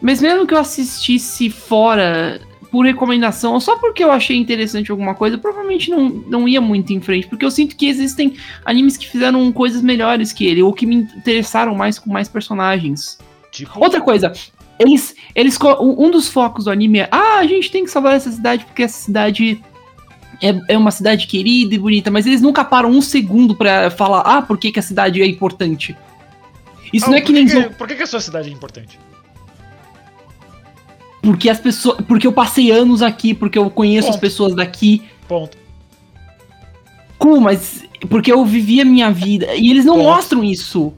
[0.00, 5.14] Mas mesmo que eu assistisse fora por recomendação, ou só porque eu achei interessante alguma
[5.14, 8.34] coisa, provavelmente não, não ia muito em frente, porque eu sinto que existem
[8.64, 13.18] animes que fizeram coisas melhores que ele, ou que me interessaram mais com mais personagens.
[13.52, 14.32] Tipo, Outra coisa,
[14.78, 18.30] eles, eles um dos focos do anime é, ah, a gente tem que salvar essa
[18.30, 19.62] cidade porque essa cidade
[20.42, 24.20] é, é uma cidade querida e bonita, mas eles nunca param um segundo pra falar,
[24.20, 25.96] ah, por que, que a cidade é importante.
[26.92, 28.98] Isso ah, não é que nem que, por que, que a sua cidade é importante?
[31.26, 34.20] porque as pessoas, porque eu passei anos aqui, porque eu conheço as Ponto.
[34.20, 35.02] pessoas daqui.
[35.26, 35.58] Ponto.
[37.18, 40.04] Cool, mas porque eu vivi a minha vida e eles não Ponto.
[40.04, 40.94] mostram isso.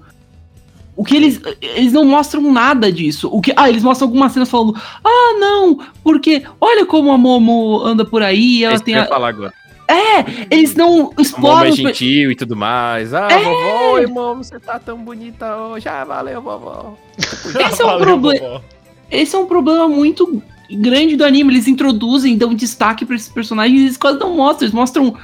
[0.99, 3.29] O que eles eles não mostram nada disso.
[3.33, 7.81] O que ah, eles mostram algumas cenas falando: "Ah, não, porque olha como a Momo
[7.85, 9.07] anda por aí, ela Esse que tem a...
[9.07, 9.55] falar agora.
[9.87, 13.15] É, eles não exploram é os pe- gentil e tudo mais.
[13.15, 13.39] Ah, É.
[13.39, 15.89] vovó, oi, mamo, você tá tão bonita hoje.
[15.89, 16.95] Ah, valeu, vovó.
[17.17, 18.63] Esse é um problema.
[19.11, 21.55] Esse é um problema muito grande do anime.
[21.55, 24.67] Eles introduzem, dão destaque pra esses personagens e eles quase não mostram.
[24.67, 25.15] Eles mostram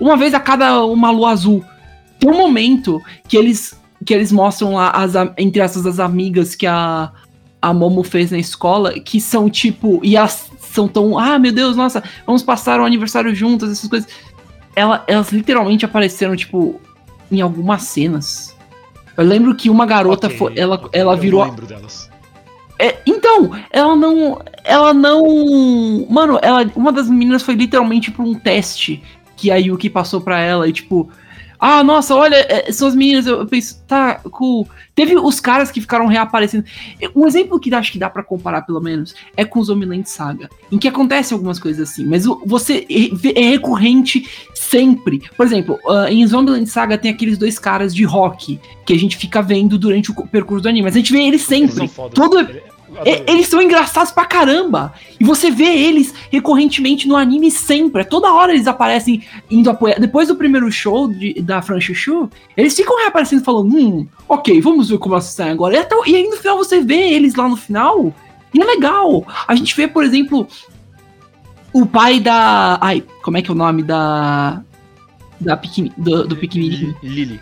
[0.00, 1.64] uma vez a cada uma lua azul.
[2.18, 6.66] Tem um momento que eles que eles mostram lá as entre essas as amigas que
[6.66, 7.12] a
[7.62, 11.76] a Momo fez na escola, que são tipo e elas são tão, ah, meu Deus,
[11.76, 14.08] nossa, vamos passar o aniversário juntas, essas coisas.
[14.74, 16.80] Ela, elas literalmente apareceram tipo
[17.30, 18.56] em algumas cenas.
[19.16, 22.08] Eu lembro que uma garota Ok, foi, ela, ok, ela eu virou lembro delas.
[22.78, 24.40] é, então, ela não.
[24.64, 26.06] Ela não.
[26.08, 29.02] Mano, ela, uma das meninas foi literalmente pra um teste
[29.36, 31.10] que a Yuki passou pra ela e tipo.
[31.60, 33.26] Ah, nossa, olha, é, são as meninas.
[33.26, 34.66] Eu, penso, tá, cool.
[34.94, 36.64] Teve os caras que ficaram reaparecendo.
[37.14, 40.48] Um exemplo que acho que dá pra comparar, pelo menos, é com os Homeland Saga.
[40.72, 45.22] Em que acontece algumas coisas assim, mas você é, vê- é recorrente sempre.
[45.36, 49.16] Por exemplo, ah, em Zombieland Saga tem aqueles dois caras de rock que a gente
[49.16, 51.88] fica vendo durante o percurso do anime, mas a gente vê eles Eles sempre.
[51.88, 52.14] fodas.
[52.14, 52.48] Todo,
[53.04, 53.46] E- eles.
[53.48, 54.92] são engraçados pra caramba.
[55.18, 58.04] E você vê eles recorrentemente no anime sempre.
[58.04, 59.98] Toda hora eles aparecem indo apoiar.
[60.00, 64.88] Depois do primeiro show de- da Fran Chuchu, eles ficam reaparecendo falando: hum, ok, vamos
[64.88, 65.74] ver como elas saem agora.
[65.74, 68.14] E, até, e aí no final você vê eles lá no final.
[68.52, 69.24] E é legal.
[69.46, 70.46] A gente vê, por exemplo,
[71.72, 72.78] o pai da.
[72.80, 74.62] Ai, como é que é o nome da.
[75.40, 76.94] Da pequeni, do, do pequenininho?
[77.02, 77.40] Lily.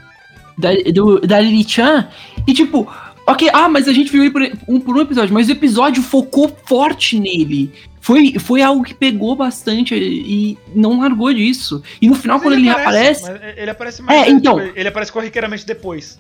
[0.57, 2.07] da, do, da Lily Chan.
[2.47, 2.87] E tipo,
[3.29, 6.03] ok, ah, mas a gente viu ele por um, por um episódio, mas o episódio
[6.03, 7.71] focou forte nele.
[8.01, 11.83] Foi, foi algo que pegou bastante e não largou disso.
[12.01, 14.27] E no final, quando ele, reaparece, mas Ele aparece mais.
[14.27, 14.59] É, então.
[14.75, 16.19] Ele aparece corriqueiramente depois.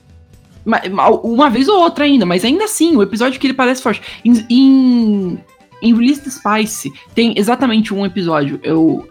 [0.65, 3.81] ma- ma- uma vez ou outra ainda, mas ainda assim, o episódio que ele parece
[3.81, 4.03] forte.
[4.25, 5.39] Em, em,
[5.81, 8.61] em Release the Spice, tem exatamente um episódio.
[8.63, 9.09] Eu.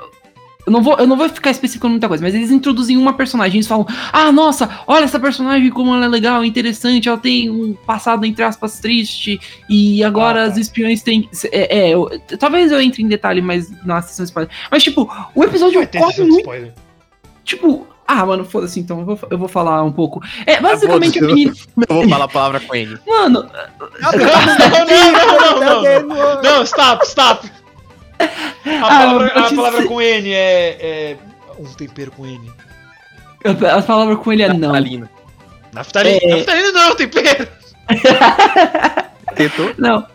[0.67, 3.55] Eu não, vou, eu não vou ficar especificando muita coisa, mas eles introduzem uma personagem.
[3.55, 7.07] Eles falam: Ah, nossa, olha essa personagem, como ela é legal, interessante.
[7.07, 9.39] Ela tem um passado, entre aspas, triste.
[9.69, 10.51] E agora Ah, tá.
[10.51, 11.29] as espiões têm.
[11.53, 14.51] É, é eu- talvez eu entre em detalhe mais na sessão spoiler.
[14.69, 16.73] Mas, tipo, o episódio Vai ter corre muito spoiler.
[17.45, 20.21] Tipo, Ah, mano, foda-se então, eu vou, eu vou falar um pouco.
[20.45, 21.33] É, basicamente, foda-se.
[21.35, 21.53] menina.
[21.89, 22.97] Eu vou falar a palavra com ele.
[23.07, 23.45] Mano,
[24.01, 26.41] Não, não, não, não, não, não.
[26.41, 27.47] Não, stop, stop.
[27.47, 27.66] A Ah, palavra, eu
[28.19, 29.87] a te palavra sei.
[29.87, 31.17] com N é, é.
[31.59, 32.51] Um tempero com N.
[33.43, 34.73] a palavra com ele é não.
[34.73, 35.09] Alina.
[35.73, 36.19] Naftalina.
[36.21, 36.37] É.
[36.37, 37.47] Naftalina não é um tempero.
[39.35, 39.73] Tentou?
[39.77, 40.05] Não.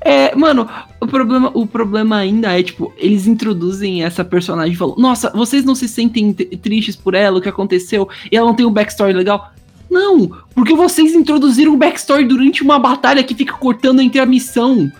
[0.00, 0.68] É, mano,
[1.00, 5.64] o problema, o problema ainda é, tipo, eles introduzem essa personagem e falam, nossa, vocês
[5.64, 9.12] não se sentem tristes por ela, o que aconteceu, e ela não tem um backstory
[9.12, 9.52] legal?
[9.90, 14.90] Não, porque vocês introduziram um backstory durante uma batalha que fica cortando entre a missão.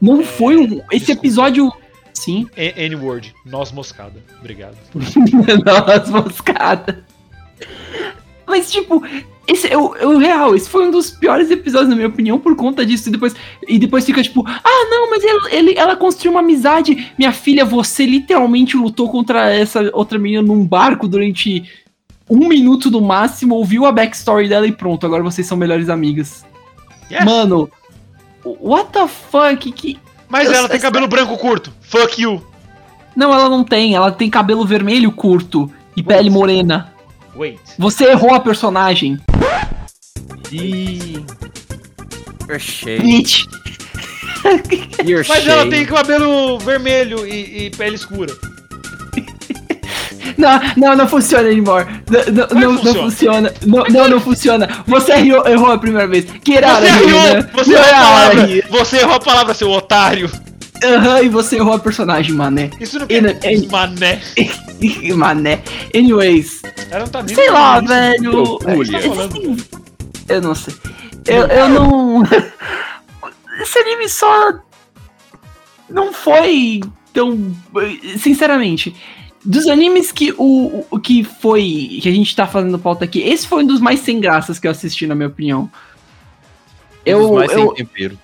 [0.00, 0.80] Não foi um.
[0.90, 1.20] Esse desculpa.
[1.20, 1.72] episódio.
[2.12, 2.46] Sim.
[2.56, 3.34] E- N-word.
[3.44, 4.22] Noz moscada.
[4.40, 4.76] Obrigado.
[5.64, 7.04] Nossa, moscada.
[8.46, 9.02] Mas, tipo,
[9.46, 10.54] esse é o, é o real.
[10.54, 13.08] Esse foi um dos piores episódios, na minha opinião, por conta disso.
[13.08, 13.34] E depois,
[13.68, 17.12] e depois fica tipo, ah, não, mas ele, ele- ela construiu uma amizade.
[17.18, 21.64] Minha filha, você literalmente lutou contra essa outra menina num barco durante
[22.30, 26.44] um minuto no máximo, ouviu a backstory dela e pronto, agora vocês são melhores amigas.
[27.10, 27.24] Yes.
[27.24, 27.70] Mano,
[28.60, 29.72] what the fuck?
[29.72, 29.98] Que...
[30.28, 31.72] Mas eu- ela tem cabelo branco curto.
[31.82, 32.44] Fuck you.
[33.14, 33.94] Não, ela não tem.
[33.94, 36.92] Ela tem cabelo vermelho curto e pele morena.
[37.34, 37.58] Wait.
[37.78, 39.18] Você errou a personagem.
[43.00, 43.44] Bitch.
[45.04, 48.32] You're Mas ela tem cabelo vermelho e, e pele escura.
[50.36, 51.86] Não, não, não funciona anymore.
[52.10, 53.02] Não, não, Vai não, não funciona.
[53.10, 53.54] funciona.
[53.66, 54.68] Não, não, não funciona.
[54.86, 56.26] Você errou, errou a primeira vez.
[56.46, 57.22] Get out Você errou!
[57.34, 57.50] né?
[57.54, 58.48] Você errou a palavra!
[58.70, 60.30] Você errou a palavra, seu otário!
[60.84, 62.70] Aham, e você errou a personagem, mané.
[62.78, 64.20] Isso não e- mané.
[65.16, 65.62] mané.
[65.94, 67.88] Anyways, Ela não tá nem sei lá, isso.
[67.88, 68.58] velho.
[68.82, 69.56] Existem-
[70.28, 70.74] Eu não sei.
[71.26, 72.22] Eu, eu não.
[73.62, 74.52] Esse anime só.
[75.88, 76.80] Não foi
[77.14, 77.56] tão.
[78.18, 78.94] Sinceramente.
[79.46, 81.98] Dos animes que o, o que foi.
[82.02, 84.66] que a gente tá fazendo pauta aqui, esse foi um dos mais sem graças que
[84.66, 85.70] eu assisti, na minha opinião.
[87.04, 88.18] Eu, Um dos mais eu sem tempero.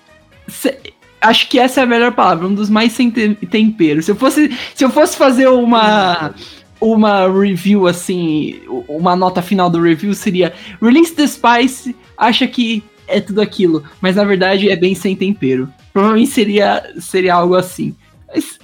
[0.47, 0.77] se-
[1.21, 4.03] acho que essa é a melhor palavra, um dos mais sem te- tempero.
[4.03, 6.33] Se eu fosse, se eu fosse fazer uma
[6.81, 8.59] uma review assim,
[8.89, 14.17] uma nota final do review seria Release the Spice, acha que é tudo aquilo, mas
[14.17, 15.69] na verdade é bem sem tempero.
[15.93, 17.95] Provavelmente seria seria algo assim.
[18.27, 18.59] Mas,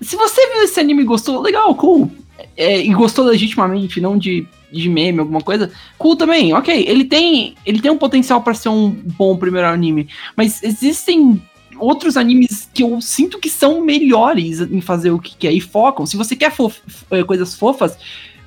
[0.00, 2.10] se você viu esse anime e gostou, legal, cool.
[2.56, 6.84] É, e gostou legitimamente, não de, de meme, alguma coisa, cool também, ok.
[6.86, 11.42] Ele tem, ele tem um potencial pra ser um bom primeiro anime, mas existem
[11.78, 16.06] outros animes que eu sinto que são melhores em fazer o que quer e focam.
[16.06, 16.80] Se você quer fof-
[17.10, 17.96] eh, coisas fofas,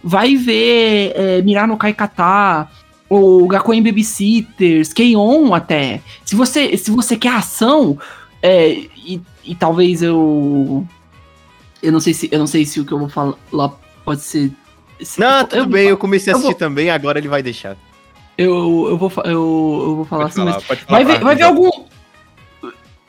[0.04, 2.68] vai ver é, Mirar no Kaikata,
[3.10, 5.54] ou Gakuen Babysitters, K-On!
[5.54, 6.02] até.
[6.24, 7.98] Se você, se você quer ação,
[8.42, 8.72] é,
[9.06, 10.88] e, e talvez eu.
[11.82, 13.34] Eu não sei se eu não sei se o que eu vou falar
[14.04, 14.52] pode ser.
[15.02, 17.42] se- Não, eu- tudo eu- bem, eu comecei a assistir vou- também, agora ele vai
[17.42, 17.78] deixar.
[18.38, 21.24] Eu, eu, vou, eu, eu vou falar Pode assim, mas falar, pode falar Vai ver,
[21.24, 21.70] vai ver algum.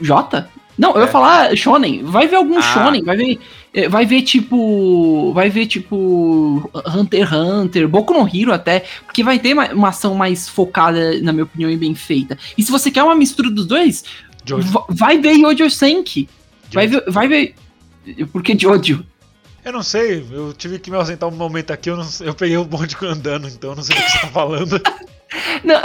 [0.00, 0.48] Jota?
[0.78, 1.08] Não, eu ia É.
[1.08, 2.02] falar Shonen.
[2.04, 2.62] Vai ver algum Ah.
[2.62, 3.38] Shonen, vai ver.
[3.74, 5.32] eh, Vai ver tipo.
[5.34, 6.70] Vai ver tipo.
[6.94, 8.84] Hunter x Hunter, Boku no Hero até.
[9.04, 12.38] Porque vai ter uma, uma ação mais focada, na minha opinião, e bem feita.
[12.56, 14.04] E se você quer uma mistura dos dois,
[14.88, 16.28] vai ver Yojo Senki.
[16.72, 17.04] Vai ver.
[17.08, 17.54] Vai ver.
[18.32, 19.04] Por que Jojo?
[19.64, 22.56] Eu não sei, eu tive que me ausentar um momento aqui, eu, não eu peguei
[22.56, 24.80] o bonde andando, então eu não sei do que você tá falando.
[25.62, 25.80] Não,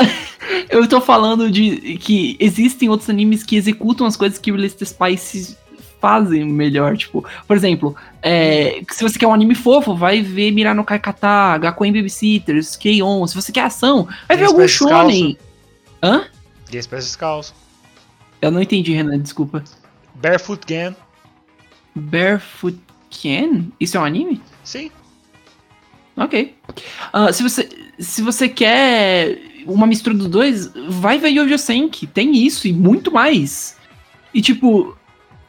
[0.72, 4.86] eu tô falando de que existem outros animes que executam as coisas que o the
[4.86, 5.56] Spice
[6.02, 6.98] fazem melhor.
[6.98, 11.58] Tipo, por exemplo, é, se você quer um anime fofo, vai ver Mirar no Kaikata,
[11.60, 13.28] Gakuen Babysitters, K-On!
[13.28, 15.38] Se você quer ação, vai ver algum shonen.
[16.02, 16.26] Hã?
[16.72, 17.54] Esse pés descalço.
[18.42, 19.64] Eu não entendi, Renan, desculpa.
[20.16, 20.96] Barefoot Gan.
[21.96, 22.78] Barefoot
[23.10, 23.72] Ken?
[23.80, 24.42] Isso é um anime?
[24.64, 24.92] Sim.
[26.18, 26.56] Ok.
[27.12, 32.08] Ah, se, você, se você quer uma mistura dos dois, vai ver Yojo Senki.
[32.08, 33.78] Tem isso e muito mais.
[34.34, 34.96] E tipo,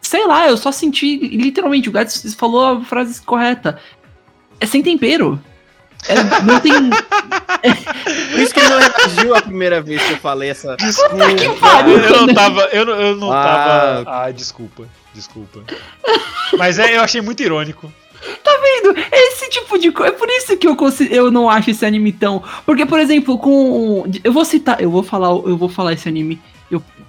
[0.01, 3.81] sei lá, eu só senti literalmente, o Gats falou a frase correta.
[4.61, 5.41] É sem tempero.
[6.09, 6.73] É, não tem.
[8.31, 10.77] Por isso que ele não reagiu a primeira vez que eu falei essa.
[10.77, 11.35] Desculpa.
[11.35, 12.35] que pariu, eu não né?
[12.35, 12.61] tava.
[12.73, 13.45] Eu não, eu não Ah.
[14.05, 14.25] tava.
[14.25, 14.85] Ah, desculpa.
[15.15, 15.61] Desculpa.
[16.59, 17.93] Mas é, eu achei muito irônico.
[18.23, 18.99] vendo?
[18.99, 20.13] É esse tipo de coisa.
[20.13, 22.43] É por isso que eu, consi- eu não acho esse anime tão.
[22.65, 24.05] Porque, por exemplo, com.
[24.23, 24.81] Eu vou citar.
[24.81, 26.41] Eu vou falar, eu vou falar esse anime.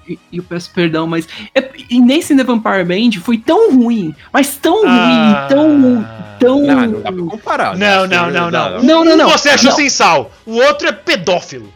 [0.08, 1.28] Eu, eu peço perdão, mas.
[1.54, 4.14] É, e nesse The Vampire Band foi tão ruim.
[4.32, 5.48] Mas tão ruim, Ah.
[5.50, 6.08] tão.
[6.40, 6.62] tão.
[6.66, 7.76] Não, não dá pra comparar.
[7.78, 7.96] né?
[7.98, 8.84] Não, não, não, não.
[8.84, 9.28] Não, não, não.
[9.28, 9.76] Um você achou Não.
[9.76, 11.74] sem sal, o outro é pedófilo.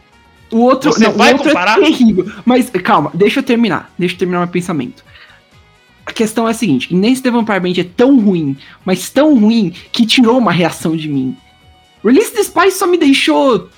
[0.50, 1.78] O outro, Você não, vai o outro comparar?
[1.78, 2.30] é terrível.
[2.44, 3.90] Mas calma, deixa eu terminar.
[3.98, 5.02] Deixa eu terminar meu pensamento.
[6.04, 9.72] A questão é a seguinte: nesse The Vampire Band é tão ruim, mas tão ruim
[9.90, 11.36] que tirou uma reação de mim.
[12.04, 13.68] Release the Spy só me deixou.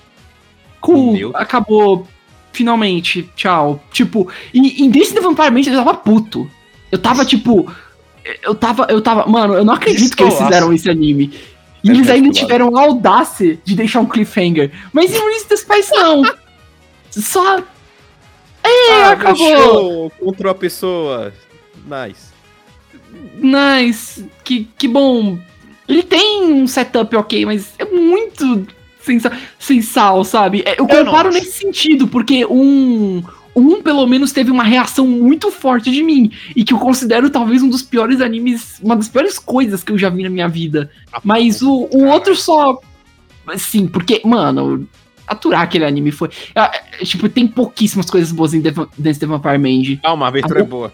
[0.81, 1.39] Cool, Neutro.
[1.41, 2.07] acabou.
[2.55, 3.83] Finalmente, tchau.
[3.93, 6.49] Tipo, e em Dance the Vampire Mente eu tava puto.
[6.91, 7.71] Eu tava, tipo.
[8.43, 9.27] Eu tava, eu tava.
[9.27, 11.35] Mano, eu não acredito que eles fizeram esse anime.
[11.83, 14.71] E É eles ainda tiveram a audácia de deixar um cliffhanger.
[14.93, 16.23] Mas em Release the Spice não.
[17.11, 17.59] Só.
[18.63, 20.11] É, Ah, acabou.
[20.11, 21.33] contra uma pessoa.
[21.85, 22.33] Nice.
[23.37, 24.25] Nice.
[24.43, 25.39] Que, que bom.
[25.87, 28.67] Ele tem um setup ok, mas é muito
[29.05, 29.21] sem,
[29.59, 30.63] sem sal, sabe?
[30.67, 33.23] É, Eu Eu comparo nesse sentido, porque um.
[33.57, 36.29] Um, pelo menos, teve uma reação muito forte de mim.
[36.57, 38.81] E que eu considero talvez um dos piores animes.
[38.83, 40.91] Uma das piores coisas que eu já vi na minha vida.
[41.23, 42.81] Mas o, o outro só.
[43.57, 44.89] Sim, porque, mano.
[45.27, 46.29] Aturar aquele anime foi.
[47.05, 49.97] tipo, tem pouquíssimas coisas boas em Dev- Dance the Vampire Mage.
[50.03, 50.93] Calma, a abertura é boa.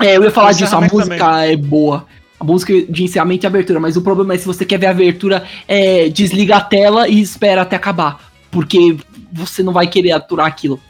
[0.00, 2.06] É, eu ia falar disso, a música é boa.
[2.38, 4.90] A música de encerramento e abertura, mas o problema é se você quer ver a
[4.90, 8.30] abertura, é, desliga a tela e espera até acabar.
[8.50, 8.96] Porque
[9.32, 10.80] você não vai querer aturar aquilo.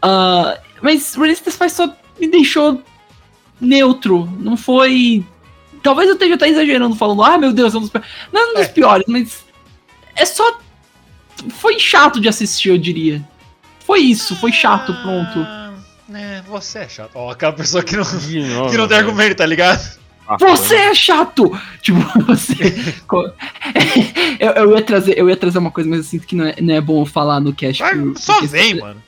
[0.00, 2.82] Ah, mas Release Spy só me deixou
[3.60, 4.28] neutro.
[4.38, 5.24] Não foi.
[5.82, 8.08] Talvez eu esteja até exagerando falando, ah meu Deus, é um dos piores.
[8.32, 8.68] Não é um dos É.
[8.68, 9.44] piores, mas.
[10.14, 10.58] É só.
[11.50, 13.22] Foi chato de assistir, eu diria.
[13.86, 15.38] Foi isso, foi chato, pronto.
[15.40, 15.72] Ah,
[16.12, 17.10] É, você é chato.
[17.14, 19.99] Ó, aquela pessoa que não, que Que não tem argumento, tá ligado?
[20.38, 21.50] Você é chato!
[21.82, 22.54] Tipo, você.
[24.38, 26.54] eu, eu ia trazer, eu ia trazer uma coisa, mas eu sinto que não é,
[26.60, 27.82] não é bom falar no cast.
[27.82, 29.02] Ah, por- Só porque- vem, mano.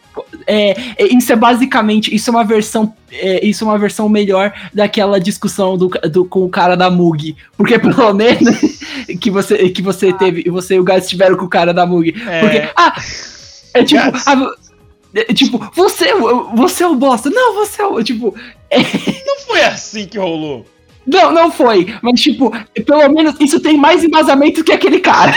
[0.46, 0.70] É,
[1.04, 5.18] é, isso é basicamente, isso é uma versão, é, isso é uma versão melhor daquela
[5.18, 8.58] discussão do, do- com o cara da Mug, porque pelo menos
[9.18, 12.14] que você que você teve, você e o Gás tiveram com o cara da Mug,
[12.28, 12.40] É.
[12.40, 12.94] porque ah,
[13.72, 14.50] é tipo, ah,
[15.14, 16.14] é, tipo, você, é
[16.54, 18.34] você é o bosta, não, você é o, tipo,
[18.70, 20.66] Não foi assim que rolou.
[21.06, 22.50] Não, não foi, mas tipo,
[22.86, 25.32] pelo menos isso tem mais embasamento que aquele cara.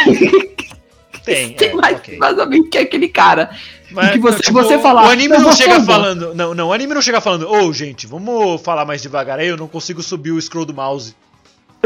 [1.23, 2.15] Tem, tem é, mais ok.
[2.15, 3.49] embasamento que aquele cara.
[3.91, 5.85] Mas, que você- tipo, você falar, O anime "Eu não chega falar".
[5.85, 6.35] falando.
[6.35, 9.57] Não, não, o anime não chega falando, ô gente, vamos falar mais devagar aí, eu
[9.57, 11.15] não consigo subir o scroll do mouse.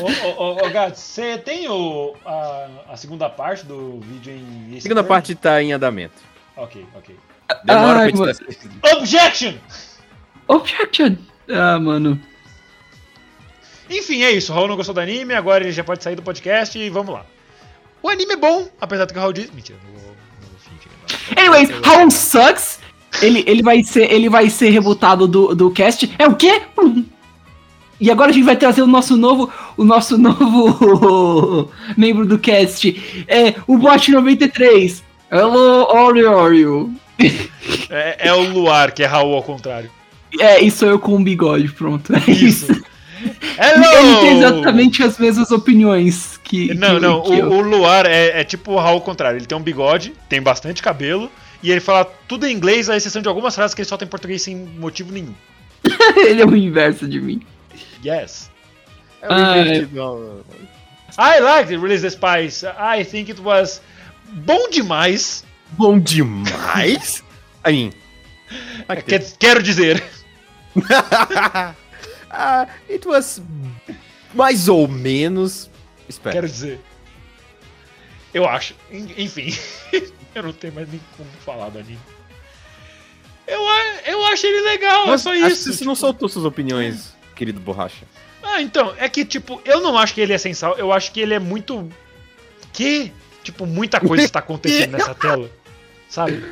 [0.00, 4.78] Ô, ô, ô, ô Gato, você tem o, a, a segunda parte do vídeo em.
[4.78, 6.14] A segunda parte tá em andamento.
[6.56, 7.14] Ok, ok.
[7.64, 9.54] Demora Ai, pra Objection!
[10.48, 11.16] Objection.
[11.48, 12.20] Ah, mano.
[13.90, 14.52] Enfim, é isso.
[14.52, 17.14] O Raul não gostou do anime, agora ele já pode sair do podcast e vamos
[17.14, 17.26] lá.
[18.02, 19.52] O anime é bom, apesar do que o Raul disse.
[19.54, 20.14] Mentira, vou,
[21.36, 21.42] não.
[21.42, 22.80] Anyways, Raul sucks.
[23.20, 26.12] Ele, ele, vai ser, ele vai ser rebutado do, do cast.
[26.18, 26.62] É o quê?
[26.78, 27.04] Hum.
[28.00, 33.24] E agora a gente vai trazer o nosso novo, o nosso novo membro do cast.
[33.28, 35.04] É o Bot 93.
[35.30, 36.92] Hello, Oreo.
[37.90, 39.90] É, é o Luar, que é Raul ao contrário.
[40.40, 42.12] É, e sou eu com um bigode, pronto.
[42.14, 42.70] É Isso.
[42.72, 42.84] isso.
[43.58, 43.84] Hello!
[43.84, 46.74] Ele tem exatamente as mesmas opiniões que.
[46.74, 47.50] Não, que- não, que o, eu.
[47.52, 49.38] o Luar é, é tipo o Raul ao contrário.
[49.38, 51.30] Ele tem um bigode, tem bastante cabelo,
[51.62, 54.08] e ele fala tudo em inglês, à exceção de algumas frases que ele solta em
[54.08, 55.34] português sem motivo nenhum.
[56.16, 57.42] Ele é o inverso de mim.
[58.04, 58.50] Yes.
[59.20, 60.44] É Ah, um divertido.
[61.18, 62.64] I liked Release the Spice.
[62.66, 63.80] I think it was
[64.32, 65.44] bom demais.
[65.72, 67.22] Bom demais.
[67.62, 67.92] Aí.
[69.06, 70.02] Quer- quero dizer.
[72.30, 73.42] ah, it was
[74.34, 75.70] mais ou menos.
[76.08, 76.34] Espera.
[76.34, 76.80] Quero dizer.
[78.32, 78.74] Eu acho.
[78.90, 79.54] En- Enfim.
[80.34, 81.98] eu não tenho mais nem como falar do anime.
[83.46, 83.60] Eu,
[84.06, 85.70] eu acho ele legal, é Mas só acho isso.
[85.70, 88.06] que você não tipo- soltou suas opiniões, querido borracha.
[88.42, 91.20] Ah, então, é que, tipo, eu não acho que ele é sensual, eu acho que
[91.20, 91.88] ele é muito.
[92.72, 93.12] Que?
[93.42, 95.50] Tipo, muita coisa está acontecendo nessa tela.
[96.08, 96.42] Sabe?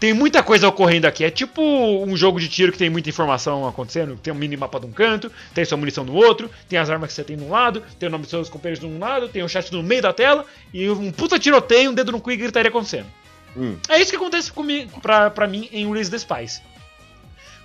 [0.00, 1.22] Tem muita coisa ocorrendo aqui.
[1.22, 4.16] É tipo um jogo de tiro que tem muita informação acontecendo.
[4.16, 7.14] Tem um minimapa de um canto, tem sua munição no outro, tem as armas que
[7.14, 9.42] você tem de um lado, tem o nome dos seus companheiros de um lado, tem
[9.42, 12.36] o chat no meio da tela e um puta tiroteio, um dedo no cu e
[12.36, 13.06] gritaria acontecendo.
[13.54, 13.76] Hum.
[13.90, 16.62] É isso que acontece comigo, pra, pra mim em Release the Spice.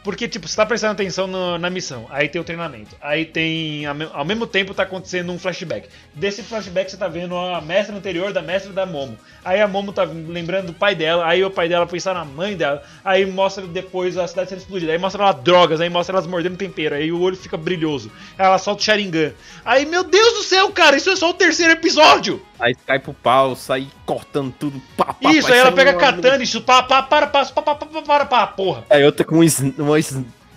[0.05, 3.85] Porque, tipo, você tá prestando atenção no- na missão, aí tem o treinamento, aí tem.
[3.87, 5.89] Ao, me- ao mesmo tempo tá acontecendo um flashback.
[6.13, 9.17] Desse flashback você tá vendo a mestra anterior da mestra da Momo.
[9.43, 12.55] Aí a Momo tá lembrando do pai dela, aí o pai dela pensar na mãe
[12.55, 16.27] dela, aí mostra depois a cidade sendo explodida, aí mostra ela drogas, aí mostra elas
[16.27, 18.11] mordendo tempero, aí o olho fica brilhoso.
[18.37, 19.33] Aí ela solta o Sharingan.
[19.65, 22.41] Aí, meu Deus do céu, cara, isso é só o terceiro episódio!
[22.59, 24.81] Aí cai pro pau, sai cortando tudo.
[24.95, 27.45] Pá, pá, Isso, aí ela pega a uma- katana e chuta, pá, pá, para, pá,
[27.45, 28.83] pá, pá, pá, pá, para, pá, porra.
[28.89, 29.45] Aí outra com um
[29.79, 29.97] uma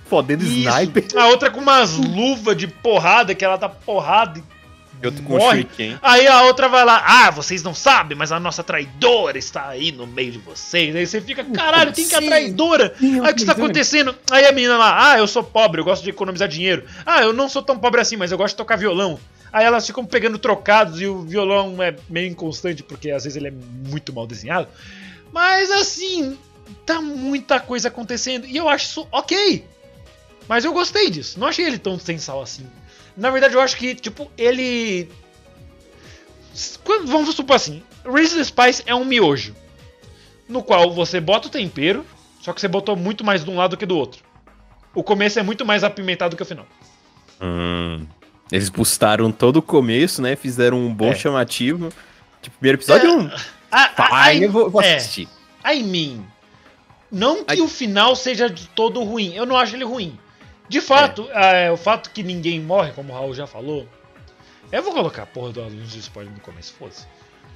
[0.09, 0.68] fodendo Isso.
[0.68, 1.05] sniper.
[1.16, 4.42] A outra com umas luvas de porrada, que ela dá porrada e
[5.03, 5.62] E outra com um morre.
[5.62, 5.99] shuriken.
[6.03, 9.92] Aí a outra vai lá, ah, vocês não sabem, mas a nossa traidora está aí
[9.92, 10.94] no meio de vocês.
[10.96, 12.94] Aí você fica, caralho, quem que é a traidora?
[13.01, 14.14] É Aí o que está acontecendo?
[14.30, 16.84] Aí a menina lá, ah, eu sou pobre, eu gosto de economizar dinheiro.
[17.07, 19.18] Ah, eu não sou tão pobre assim, mas eu gosto de tocar violão.
[19.53, 23.49] Aí elas ficam pegando trocados e o violão é meio inconstante porque às vezes ele
[23.49, 24.68] é muito mal desenhado.
[25.32, 26.38] Mas assim,
[26.84, 29.64] tá muita coisa acontecendo e eu acho isso ok.
[30.49, 31.38] Mas eu gostei disso.
[31.38, 32.66] Não achei ele tão sensal assim.
[33.16, 35.09] Na verdade, eu acho que, tipo, ele.
[36.84, 39.55] Quando- Vamos supor assim: Reese's Spice é um miojo.
[40.49, 42.07] No qual você bota o tempero,
[42.40, 44.22] só que você botou muito mais de um lado que do outro.
[44.94, 46.66] O começo é muito mais apimentado que o final.
[47.40, 48.07] Hum.
[48.51, 50.36] Eles bustaram todo o começo, né?
[50.36, 51.14] Fizeram um bom É.
[51.14, 51.90] chamativo.
[52.40, 53.30] Tipo, primeiro episódio, um.
[53.70, 54.96] A, eu vou, vou é.
[54.96, 55.28] assistir.
[55.64, 56.24] I mean,
[57.11, 57.61] não que Ai.
[57.61, 59.34] o final seja de todo ruim.
[59.34, 60.18] Eu não acho ele ruim.
[60.68, 63.86] De fato, é, o fato que ninguém morre, como o Raul já falou.
[64.70, 67.07] Eu vou colocar a porra do anúncio de spoiler no começo, foda-se.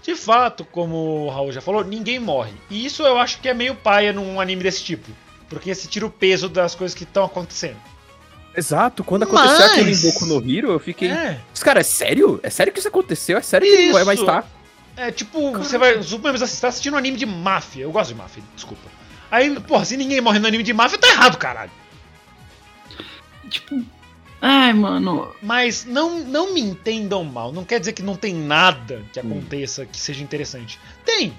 [0.03, 2.53] De fato, como o Raul já falou, ninguém morre.
[2.71, 5.11] E isso eu acho que é meio paia num anime desse tipo.
[5.49, 7.77] Porque se tira o peso das coisas que estão acontecendo.
[8.57, 11.09] Exato, quando aconteceu Mas- aquele Boku no Hero, eu fiquei.
[11.11, 11.41] É.
[11.51, 12.39] Mas, cara, é sério?
[12.43, 13.39] É sério que isso aconteceu?
[13.39, 14.29] É sério que não vai mais Isso.
[14.29, 14.47] estar?
[14.97, 16.03] É tipo, você vai.
[16.03, 17.83] Supomos você tá assistindo um anime de máfia.
[17.85, 18.83] Eu gosto de máfia, desculpa.
[19.31, 21.71] Aí, porra, se ninguém morre no anime de máfia, tá errado, caralho.
[23.49, 23.83] Tipo.
[24.41, 25.33] Ai, mano.
[25.41, 27.53] Mas não, não me entendam mal.
[27.53, 30.79] Não quer dizer que não tem nada que aconteça que seja interessante.
[31.07, 31.33] Tem.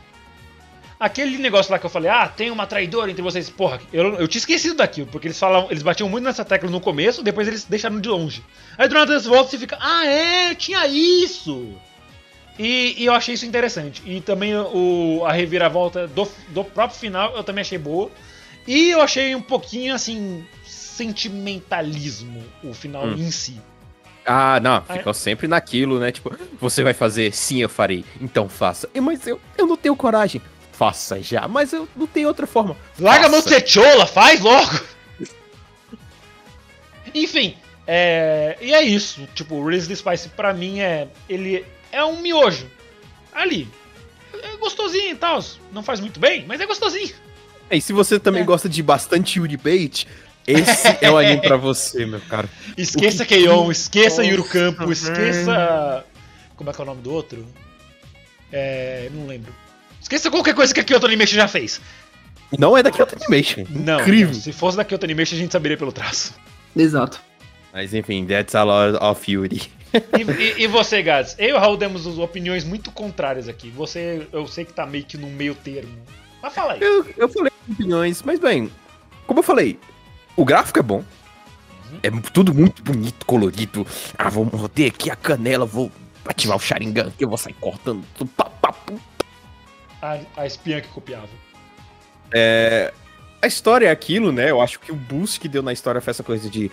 [1.05, 3.49] Aquele negócio lá que eu falei, ah, tem uma traidora entre vocês.
[3.49, 6.79] Porra, eu, eu tinha esquecido daquilo, porque eles falavam, eles batiam muito nessa tecla no
[6.79, 8.41] começo, depois eles deixaram de longe.
[8.77, 11.73] Aí do nada eles voltam e fica, ah, é, tinha isso.
[12.57, 14.01] E, e eu achei isso interessante.
[14.05, 18.09] E também o, a reviravolta do, do próprio final eu também achei boa.
[18.65, 23.15] E eu achei um pouquinho assim, sentimentalismo o final Hum.
[23.17, 23.59] em si.
[24.25, 26.09] Ah, não, Ah, ficou sempre naquilo, né?
[26.11, 27.33] Tipo, você vai fazer?
[27.33, 28.05] Sim, eu farei.
[28.21, 28.87] Então faça.
[28.93, 30.41] "Eh, Mas eu, eu não tenho coragem.
[30.73, 32.75] Faça já, mas eu não tenho outra forma.
[32.99, 33.59] Larga a mão de Faça.
[33.59, 34.81] ser chola, faz logo!
[37.13, 37.55] Enfim,
[37.85, 39.27] é, e é isso.
[39.35, 41.07] Tipo, o the Spice pra mim é.
[41.29, 42.67] Ele é um miojo.
[43.33, 43.67] Ali.
[44.33, 45.43] É gostosinho e tal.
[45.71, 47.13] Não faz muito bem, mas é gostosinho.
[47.69, 48.45] E se você também É.
[48.45, 50.07] gosta de bastante Yuri Bait,
[50.47, 52.49] esse é o anime pra você, meu cara.
[52.77, 56.03] Esqueça que- Keion, esqueça Yuro Campo, esqueça.
[56.55, 57.45] Como é que é o nome do outro?
[58.51, 59.09] É.
[59.13, 59.53] Não lembro.
[60.03, 61.81] Esqueça qualquer coisa que a Kyoto Animation já fez.
[62.59, 63.65] Não é daqui Kyoto Animation.
[63.69, 64.33] Não, Incrível.
[64.35, 66.35] se fosse da Kyoto Animation a gente saberia pelo traço.
[66.75, 67.19] Exato.
[67.73, 69.61] Mas enfim, that's a lot of Yuri.
[69.93, 70.21] E,
[70.59, 71.35] e- e você, Gads?
[71.39, 73.69] Eu e o Raul demos opiniões muito contrárias aqui.
[73.71, 75.91] Você, eu sei que tá meio que no meio termo.
[76.41, 76.81] Mas fala aí.
[76.81, 78.71] Eu, eu falei opiniões, mas bem,
[79.25, 79.79] como eu falei,
[80.35, 81.03] o gráfico é bom.
[82.01, 83.85] É tudo muito bonito, colorido.
[84.17, 85.91] Ah, vou morder aqui a canela, vou
[86.25, 88.29] ativar o Sharingan que eu vou sair cortando tudo.
[88.35, 88.97] pá, pá, pum.
[90.03, 91.29] A, a espiã que copiava.
[92.33, 92.91] É,
[93.41, 94.51] a história é aquilo, né?
[94.51, 96.69] Eu acho que o boost que deu na história foi essa coisa de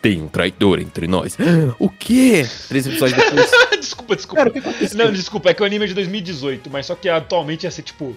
[0.00, 1.36] tem um traidor entre nós.
[1.80, 2.46] O quê?
[2.68, 3.50] Três episódios depois.
[3.80, 4.36] desculpa, desculpa.
[4.36, 4.96] Cara, o que aconteceu?
[4.96, 7.82] Não, desculpa, é que o anime é de 2018, mas só que atualmente ia ser
[7.82, 8.16] tipo.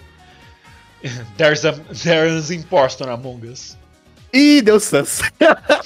[1.37, 3.75] There's, a, there's impostor among us.
[4.31, 5.21] Ih, deu sans.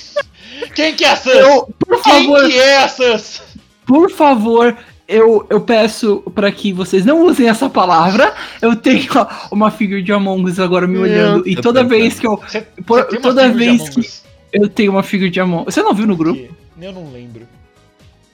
[0.76, 1.36] Quem que é a Sans?
[1.36, 3.42] Eu, por Quem favor, que é a Sans?
[3.86, 4.78] por favor,
[5.08, 8.34] eu, eu peço pra que vocês não usem essa palavra.
[8.62, 9.08] Eu tenho
[9.52, 11.48] uma figure de Among Us agora me olhando.
[11.48, 12.38] E toda vez que eu.
[12.38, 14.24] Você, Por- você toda figura de vez Among que- Us?
[14.54, 15.74] Eu tenho uma figure de Among Us.
[15.74, 16.42] Você não viu no grupo?
[16.82, 17.48] Eu não lembro.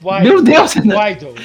[0.03, 0.23] Why?
[0.23, 0.95] Meu Deus, né?
[0.95, 1.35] Why though?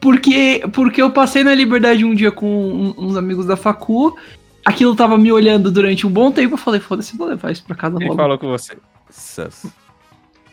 [0.00, 4.16] Porque, porque eu passei na liberdade um dia com uns amigos da Facu.
[4.64, 6.54] Aquilo tava me olhando durante um bom tempo.
[6.54, 8.16] Eu falei, foda-se, vou levar isso pra casa Ele logo.
[8.16, 8.76] falou com você.
[9.10, 9.66] Sans.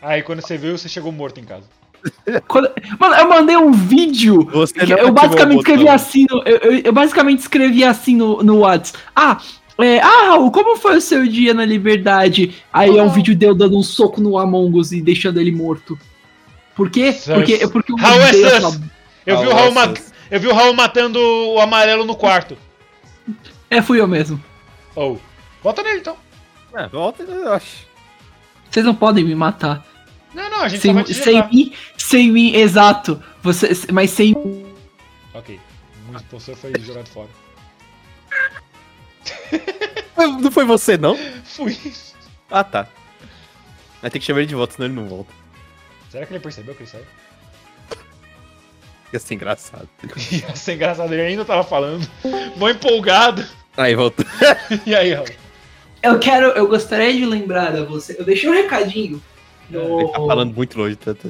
[0.02, 1.64] Aí quando você viu, você chegou morto em casa.
[2.48, 4.48] Quando- Mano, eu mandei um vídeo.
[4.52, 8.42] Você que não eu basicamente escrevi assim no, eu, eu- eu basicamente escrevi assim no,
[8.42, 8.94] no Whats.
[9.14, 9.38] Ah,
[9.78, 12.54] é, ah, Raul, como foi o seu dia na liberdade?
[12.72, 15.98] Aí é um vídeo dele dando um soco no Among Us e deixando ele morto.
[16.76, 17.14] Por quê?
[17.24, 18.80] Porque, porque eu Raul é essa-
[19.26, 19.86] Eu, vi o Raul nossa.
[19.88, 19.94] ma-
[20.30, 22.56] eu vi o Raul matando o amarelo no quarto.
[23.70, 24.42] É, fui eu mesmo.
[24.96, 25.16] Oh.
[25.62, 26.16] Volta nele então.
[26.74, 27.86] É, volta, eu acho.
[28.70, 29.84] Vocês não podem me matar.
[30.34, 33.22] Não, não, a gente Sem, só vai te sem mim, sem mim, exato.
[33.42, 34.34] Você, mas sem
[35.34, 35.58] Ok.
[36.12, 37.28] O impostor foi jogado fora.
[40.40, 41.16] Não foi você, não?
[41.44, 41.76] Fui.
[42.50, 42.88] Ah, tá.
[44.00, 45.32] Vai ter que chamar ele de volta, senão ele não volta.
[46.10, 47.04] Será que ele percebeu que ele saiu?
[49.12, 49.88] Ia ser engraçado.
[50.30, 52.08] Ia ser engraçado, ele ainda tava falando.
[52.56, 53.44] Mó empolgado.
[53.76, 54.24] Aí, voltou.
[54.86, 55.28] E aí, Raul?
[56.02, 58.16] Eu quero, eu gostaria de lembrar a você.
[58.18, 59.22] Eu deixei um recadinho.
[59.70, 60.00] No...
[60.00, 60.96] Ele tá falando muito longe.
[60.96, 61.28] Tá, tá.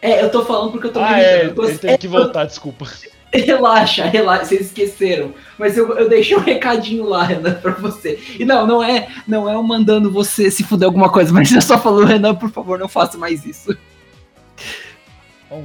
[0.00, 2.44] É, eu tô falando porque eu tô Ah, me é, ele tô- teve que voltar,
[2.44, 2.86] desculpa.
[3.34, 5.32] Relaxa, relaxa, vocês esqueceram.
[5.58, 8.18] Mas eu, eu deixei um recadinho lá, Renan, pra você.
[8.38, 11.62] E não, não é, não é eu mandando você se fuder alguma coisa, mas eu
[11.62, 13.74] só falando, Renan, por favor, não faça mais isso.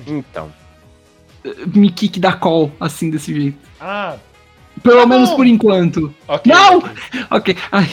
[0.08, 0.52] Então.
[1.74, 3.58] Me kick da call, assim, desse jeito.
[3.82, 4.16] Ah,
[4.82, 6.14] Pelo Tá menos por enquanto.
[6.28, 6.52] ok.
[6.54, 6.78] Não!
[6.78, 6.90] ok.
[7.32, 7.58] Ok.
[7.72, 7.90] Ai,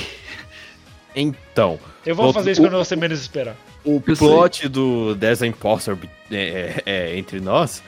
[1.17, 1.79] Então.
[2.07, 3.57] Eu vou fazer isso quando você menos esperar.
[3.85, 5.97] O plot do There's an Imposter
[6.31, 7.83] é, é, é, entre nós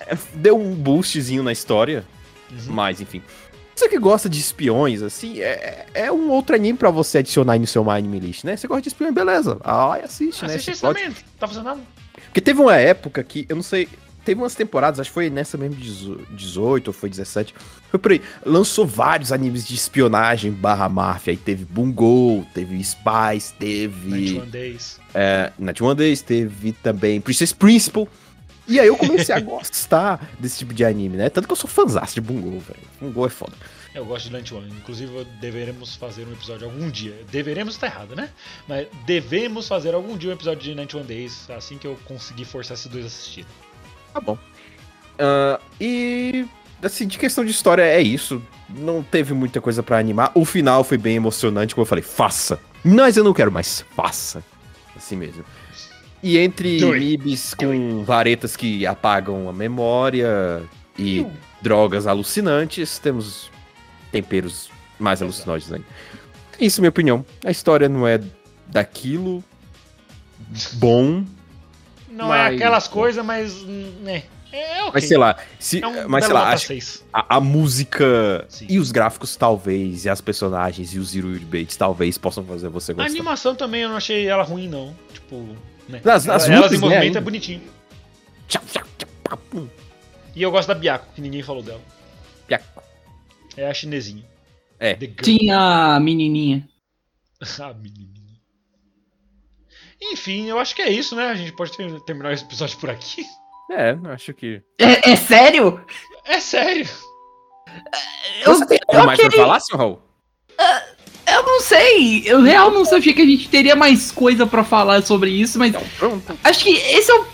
[0.00, 2.04] é, deu um boostzinho na história,
[2.50, 2.72] Uhum.
[2.74, 3.20] mas enfim.
[3.74, 7.58] Você que gosta de espiões, assim, é, é um outro anime pra você adicionar aí
[7.58, 8.56] no seu Anime List, né?
[8.56, 9.58] Você gosta de espiões, beleza.
[9.64, 10.54] Ah, assiste, né?
[10.54, 11.16] Assiste Esse isso plot- também.
[11.38, 11.80] Tá fazendo nada?
[12.26, 13.88] Porque teve uma época que, eu não sei,
[14.26, 17.54] teve umas temporadas, acho que foi nessa mesmo 18 ou foi 17,
[17.88, 23.54] foi por aí, lançou vários animes de espionagem barra máfia, aí teve Bungo, teve Spies,
[23.56, 25.00] teve 91 Days.
[25.14, 28.08] é, Night One Days, teve também Princess Principal,
[28.66, 31.30] e aí eu comecei a gostar desse tipo de anime, né?
[31.30, 32.80] Tanto que eu sou fãzaço de Bungo, velho.
[33.00, 33.52] Bungo é foda.
[33.94, 34.68] Eu gosto de Night One.
[34.68, 37.16] Inclusive, deveremos fazer um episódio algum dia.
[37.30, 38.28] Deveremos tá errado, né?
[38.68, 42.44] Mas devemos fazer algum dia um episódio de Night One Days, assim que eu conseguir
[42.44, 43.48] forçar esses dois a assistirem.
[44.16, 44.38] Tá bom.
[45.18, 46.46] Ah, e
[46.82, 48.40] assim, de questão de história é isso.
[48.66, 50.32] Não teve muita coisa pra animar.
[50.34, 52.58] O final foi bem emocionante, como eu falei, faça.
[52.82, 54.42] Mas eu não quero mais, faça.
[54.96, 55.44] Assim mesmo.
[56.22, 56.98] E entre it.
[56.98, 60.62] MIBs com varetas que apagam a memória
[60.98, 61.26] e
[61.60, 63.50] drogas alucinantes, temos
[64.10, 65.86] temperos mais alucinógenos ainda.
[66.58, 67.22] Isso é minha opinião.
[67.44, 68.18] A história não é
[68.66, 69.44] daquilo
[70.74, 71.22] bom,
[72.16, 73.62] Não é Mas- aquelas coisas, mas.
[73.62, 74.22] né.
[74.52, 74.92] É ok.
[74.94, 76.72] mas sei lá, se, É um mas sei lá, acho,
[77.12, 78.66] a, a música Sim.
[78.70, 82.92] e os gráficos talvez, e as personagens e os zero debates talvez possam fazer você
[82.92, 83.10] A gostar.
[83.10, 84.94] animação também eu não achei ela ruim, não.
[85.12, 85.36] Tipo.
[85.88, 86.00] Né?
[86.02, 87.18] Nas- nas Elas lutas, em né, movimento ainda.
[87.18, 87.62] é bonitinho.
[88.48, 88.84] Tchau, tchau,
[89.28, 89.68] tchau, pum,
[90.34, 91.80] E eu gosto da Biako, que ninguém falou dela.
[92.46, 92.82] piaco.
[93.56, 94.24] É a chinesinha.
[94.78, 94.94] É.
[94.94, 96.66] Tinha a menininha.
[97.60, 98.15] a menininha.
[100.00, 101.28] Enfim, eu acho que é isso, né?
[101.28, 103.24] A gente pode ter- terminar esse episódio por aqui.
[103.70, 104.62] É, acho que.
[104.78, 105.80] É, é sério?
[106.24, 106.86] É sério.
[108.44, 109.30] Eu, Você tem algo mais ok.
[109.30, 110.02] pra falar, senhor Raul?
[111.26, 112.22] eu não sei.
[112.24, 115.74] Eu real não sabia que a gente teria mais coisa pra falar sobre isso, mas
[115.98, 116.38] Pronto.
[116.44, 117.26] acho que esse é o.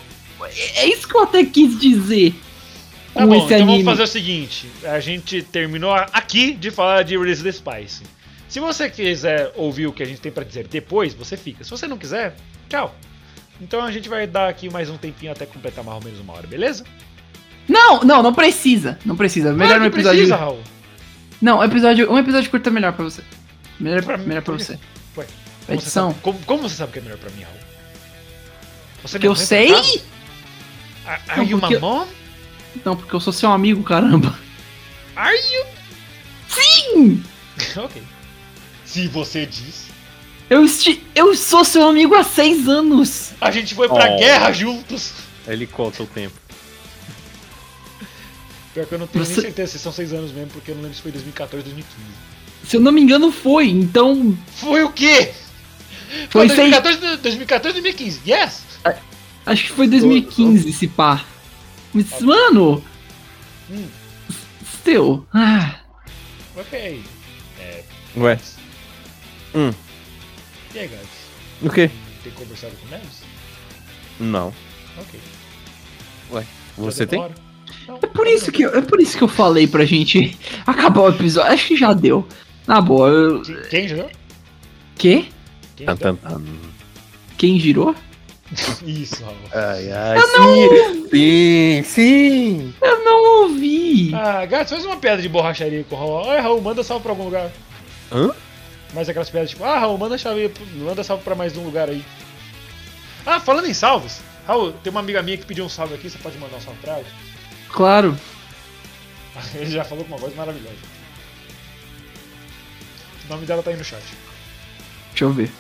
[0.77, 2.35] É isso que eu até quis dizer.
[3.15, 3.83] Tá com bom, esse então anime.
[3.83, 8.03] vamos fazer o seguinte: a gente terminou aqui de falar de Release the Spice.
[8.53, 11.65] Se você quiser ouvir o que a gente tem pra dizer depois, você fica.
[11.65, 12.37] Se você não quiser,
[12.69, 12.95] tchau.
[13.59, 16.35] Então a gente vai dar aqui mais um tempinho até completar mais ou menos uma
[16.35, 16.85] hora, beleza?
[17.67, 18.99] Não, não, não precisa.
[19.07, 19.55] Não precisa.
[19.55, 20.19] Melhor Claro um que episódio.
[20.19, 20.61] Precisa, Raul.
[21.41, 23.23] Não, um episódio, um episódio curto é melhor pra você.
[23.81, 24.75] Melhor Pra melhor pra você.
[25.17, 25.27] Ué, Como
[25.67, 26.11] você, edição.
[26.11, 27.57] sabe, como, como você sabe que é melhor pra mim, Raul?
[29.03, 29.73] Você Porque eu sei.
[29.73, 30.03] acaso?
[31.07, 32.07] Are, are Não, you porque- my mom?
[32.85, 34.39] Não, porque eu sou seu amigo, caramba.
[35.17, 35.65] Are you?
[36.51, 37.25] Sim!
[37.81, 38.03] ok.
[38.93, 39.87] Se você diz.
[40.51, 41.03] Eu, esti...
[41.15, 43.31] eu sou seu amigo há seis anos.
[43.41, 44.19] A gente foi pra Oh.
[44.19, 45.13] guerra juntos.
[45.49, 46.35] Ele conta o tempo.
[48.75, 50.75] Pior que eu não tenho Você- nem certeza se são seis anos mesmo, porque eu
[50.75, 52.69] não lembro se foi 2014 ou 2015.
[52.69, 53.69] Se eu não me engano, foi.
[53.71, 55.33] Então, Foi o quê?
[56.29, 58.63] Foi Foi seis- 2014, 2014 2015, yes!
[59.47, 61.25] acho que foi 2015 esse pá.
[61.95, 62.85] Mas, mano.
[63.71, 63.87] Hum.
[64.81, 65.27] Still.
[65.33, 65.77] Ah,
[66.57, 67.03] Ok.
[68.19, 68.39] Ué,
[69.55, 71.01] E aí, guys?
[71.63, 71.91] o quê?
[72.25, 73.23] Tem conversado com o Neves?
[74.21, 74.53] Não.
[74.99, 75.21] Ok.
[76.79, 77.35] Você Já deu tem?
[77.87, 81.03] Não, é por isso que eu, é por isso que eu falei pra gente acabar
[81.03, 81.53] o episódio.
[81.53, 82.27] Acho que já deu.
[82.67, 83.09] Na boa.
[83.09, 83.43] Eu...
[83.43, 84.11] Que- Quem já deu?
[84.97, 85.25] Quê?
[85.77, 86.17] Quem Tan, já deu?
[86.17, 86.43] tan, tan.
[87.37, 87.95] Quem girou?
[88.87, 89.37] Isso, Raul.
[89.53, 92.75] Ai, ai, sim, sim, sim.
[92.83, 94.15] Eu não ouvi.
[94.15, 96.29] Ah, Gats, faz uma piada de borracharia com o Raul.
[96.29, 97.51] Oi, Raul, manda salve pra algum lugar.
[98.13, 98.31] Hã?
[98.93, 102.05] Mas aquelas piadas tipo, ah, Raul, manda, chave, manda salve pra mais um lugar aí.
[103.25, 106.19] Ah, falando em salves, Raul, tem uma amiga minha que pediu um salve aqui, você
[106.19, 107.07] pode mandar um salve pra ela?
[107.71, 108.19] Claro.
[109.55, 110.77] Ele já falou com uma voz maravilhosa.
[113.25, 114.03] O nome dela tá aí no chat.
[115.11, 115.51] Deixa eu ver.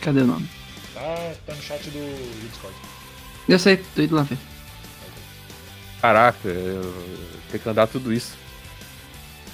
[0.00, 0.48] Cadê o nome?
[0.94, 2.76] Tá, tá no chat do, do Discord.
[3.48, 4.38] Eu sei, tô indo lá ver.
[6.00, 6.94] Caraca, eu
[7.50, 8.36] tenho que andar tudo isso.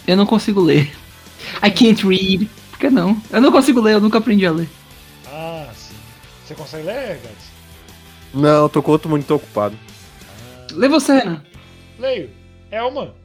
[0.06, 0.94] Eu não consigo ler.
[1.62, 2.48] I can't read.
[2.78, 3.20] Por que não?
[3.32, 4.68] Eu não consigo ler, eu nunca aprendi a ler.
[5.26, 5.96] Ah, sim.
[6.46, 7.50] Você consegue ler, Gats?
[8.32, 9.76] Não, eu tô com outro monitor ocupado.
[10.70, 11.42] Lê você, Renan.
[11.98, 12.30] Leio.
[12.70, 13.16] Elma.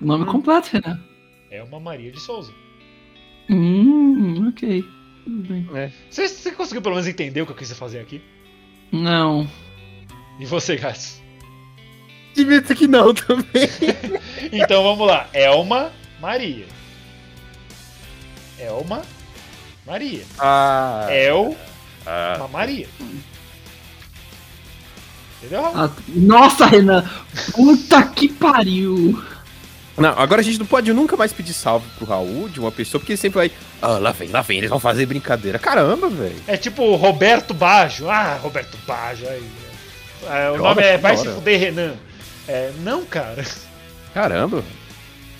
[0.00, 0.26] Nome Hum.
[0.26, 1.00] completo, Renan.
[1.50, 2.52] Elma Maria de Souza.
[3.50, 4.84] Hum, ok.
[5.24, 5.92] Tudo bem.
[6.08, 8.22] Você, você conseguiu pelo menos entender o que eu quis fazer aqui?
[8.92, 9.48] Não.
[10.38, 11.20] E você, Gats?
[12.38, 13.68] Admito que não também.
[14.52, 15.28] Então vamos lá.
[15.32, 15.90] Elma
[16.20, 16.66] Maria.
[18.58, 19.02] Elma
[19.86, 20.24] Maria.
[20.38, 21.06] Ah.
[21.10, 21.56] Elma
[22.06, 22.48] ah.
[22.50, 22.88] Maria.
[25.38, 25.64] Entendeu?
[25.66, 27.04] Ah, nossa, Renan!
[27.52, 29.22] Puta que pariu!
[29.96, 33.00] Não, agora a gente não pode nunca mais pedir salve pro Raul de uma pessoa,
[33.00, 33.52] porque ele sempre vai.
[33.80, 35.58] Ah, lá vem, lá vem, eles vão fazer brincadeira.
[35.58, 36.36] Caramba, velho.
[36.46, 38.10] É tipo Roberto Baggio.
[38.10, 39.28] Ah, Roberto Baggio.
[39.28, 39.42] Aí,
[40.28, 41.28] é, o nome é Vai Se.
[41.28, 41.94] Fuder Renan.
[42.46, 43.44] É, não, cara.
[44.12, 44.62] Caramba.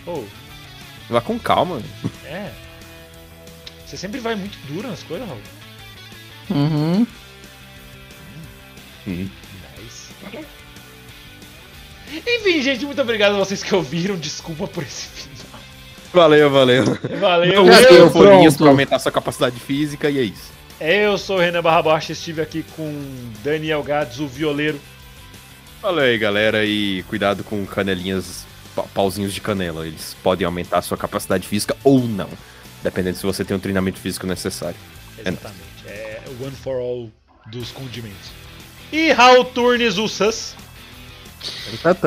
[0.06, 0.24] Ô,
[1.08, 1.80] Vá com calma.
[2.24, 2.50] é.
[3.87, 5.41] Você sempre vai muito duro nas coisas, Raul.
[6.51, 7.07] Uhum.
[9.07, 9.28] Hum.
[9.78, 10.12] Nice.
[12.26, 14.16] Enfim, gente, muito obrigado a vocês que ouviram.
[14.16, 15.61] Desculpa por esse final.
[16.12, 16.84] Valeu, valeu.
[17.20, 17.64] Valeu.
[17.64, 18.57] Não deu, Eu, pronto.
[18.59, 20.51] pra aumentar sua capacidade física e é isso.
[20.80, 22.93] eu sou o Renan Barra Bosch, estive aqui com
[23.45, 24.80] Daniel Gades, o violeiro.
[25.82, 29.87] Valeu aí, galera, e cuidado com canelinhas, pa- pauzinhos de canela.
[29.87, 32.28] Eles podem aumentar a sua capacidade física ou não,
[32.87, 34.76] dependendo se você tem um treinamento físico necessário.
[35.18, 35.61] Exatamente.
[35.89, 37.11] É o One for All
[37.51, 38.30] dos condimentos.
[38.93, 40.55] E Raul Turnes Ussas.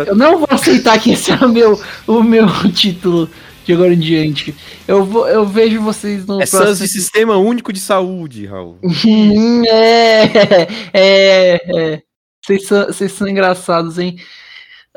[0.07, 3.29] Eu não vou aceitar que esse é o meu, o meu título
[3.65, 4.55] de agora em diante.
[4.87, 6.87] Eu, vou, eu vejo vocês no É SUS próximo.
[6.87, 8.79] de Sistema Único de Saúde, Raul.
[9.05, 11.61] Hum, é, é,
[11.93, 12.01] é.
[12.43, 14.17] Vocês são, vocês são engraçados, hein?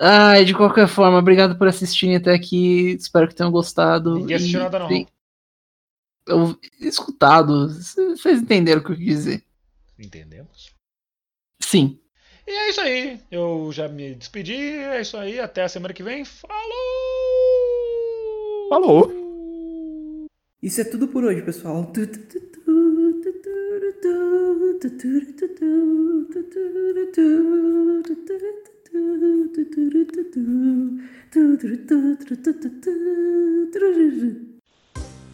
[0.00, 2.96] Ai, de qualquer forma, obrigado por assistirem até aqui.
[2.98, 4.14] Espero que tenham gostado.
[4.14, 4.88] Ninguém assistiu E- nada, não.
[6.80, 7.68] Escutado.
[7.68, 9.44] Vocês entenderam o que eu quis dizer?
[9.98, 10.72] Entendemos?
[11.60, 11.98] Sim.
[12.46, 13.20] E é isso aí.
[13.30, 14.54] Eu já me despedi.
[14.54, 15.38] É isso aí.
[15.38, 16.24] Até a semana que vem.
[16.24, 16.58] Falou!
[18.68, 19.22] Falou.
[20.62, 21.90] Isso é tudo por hoje, pessoal.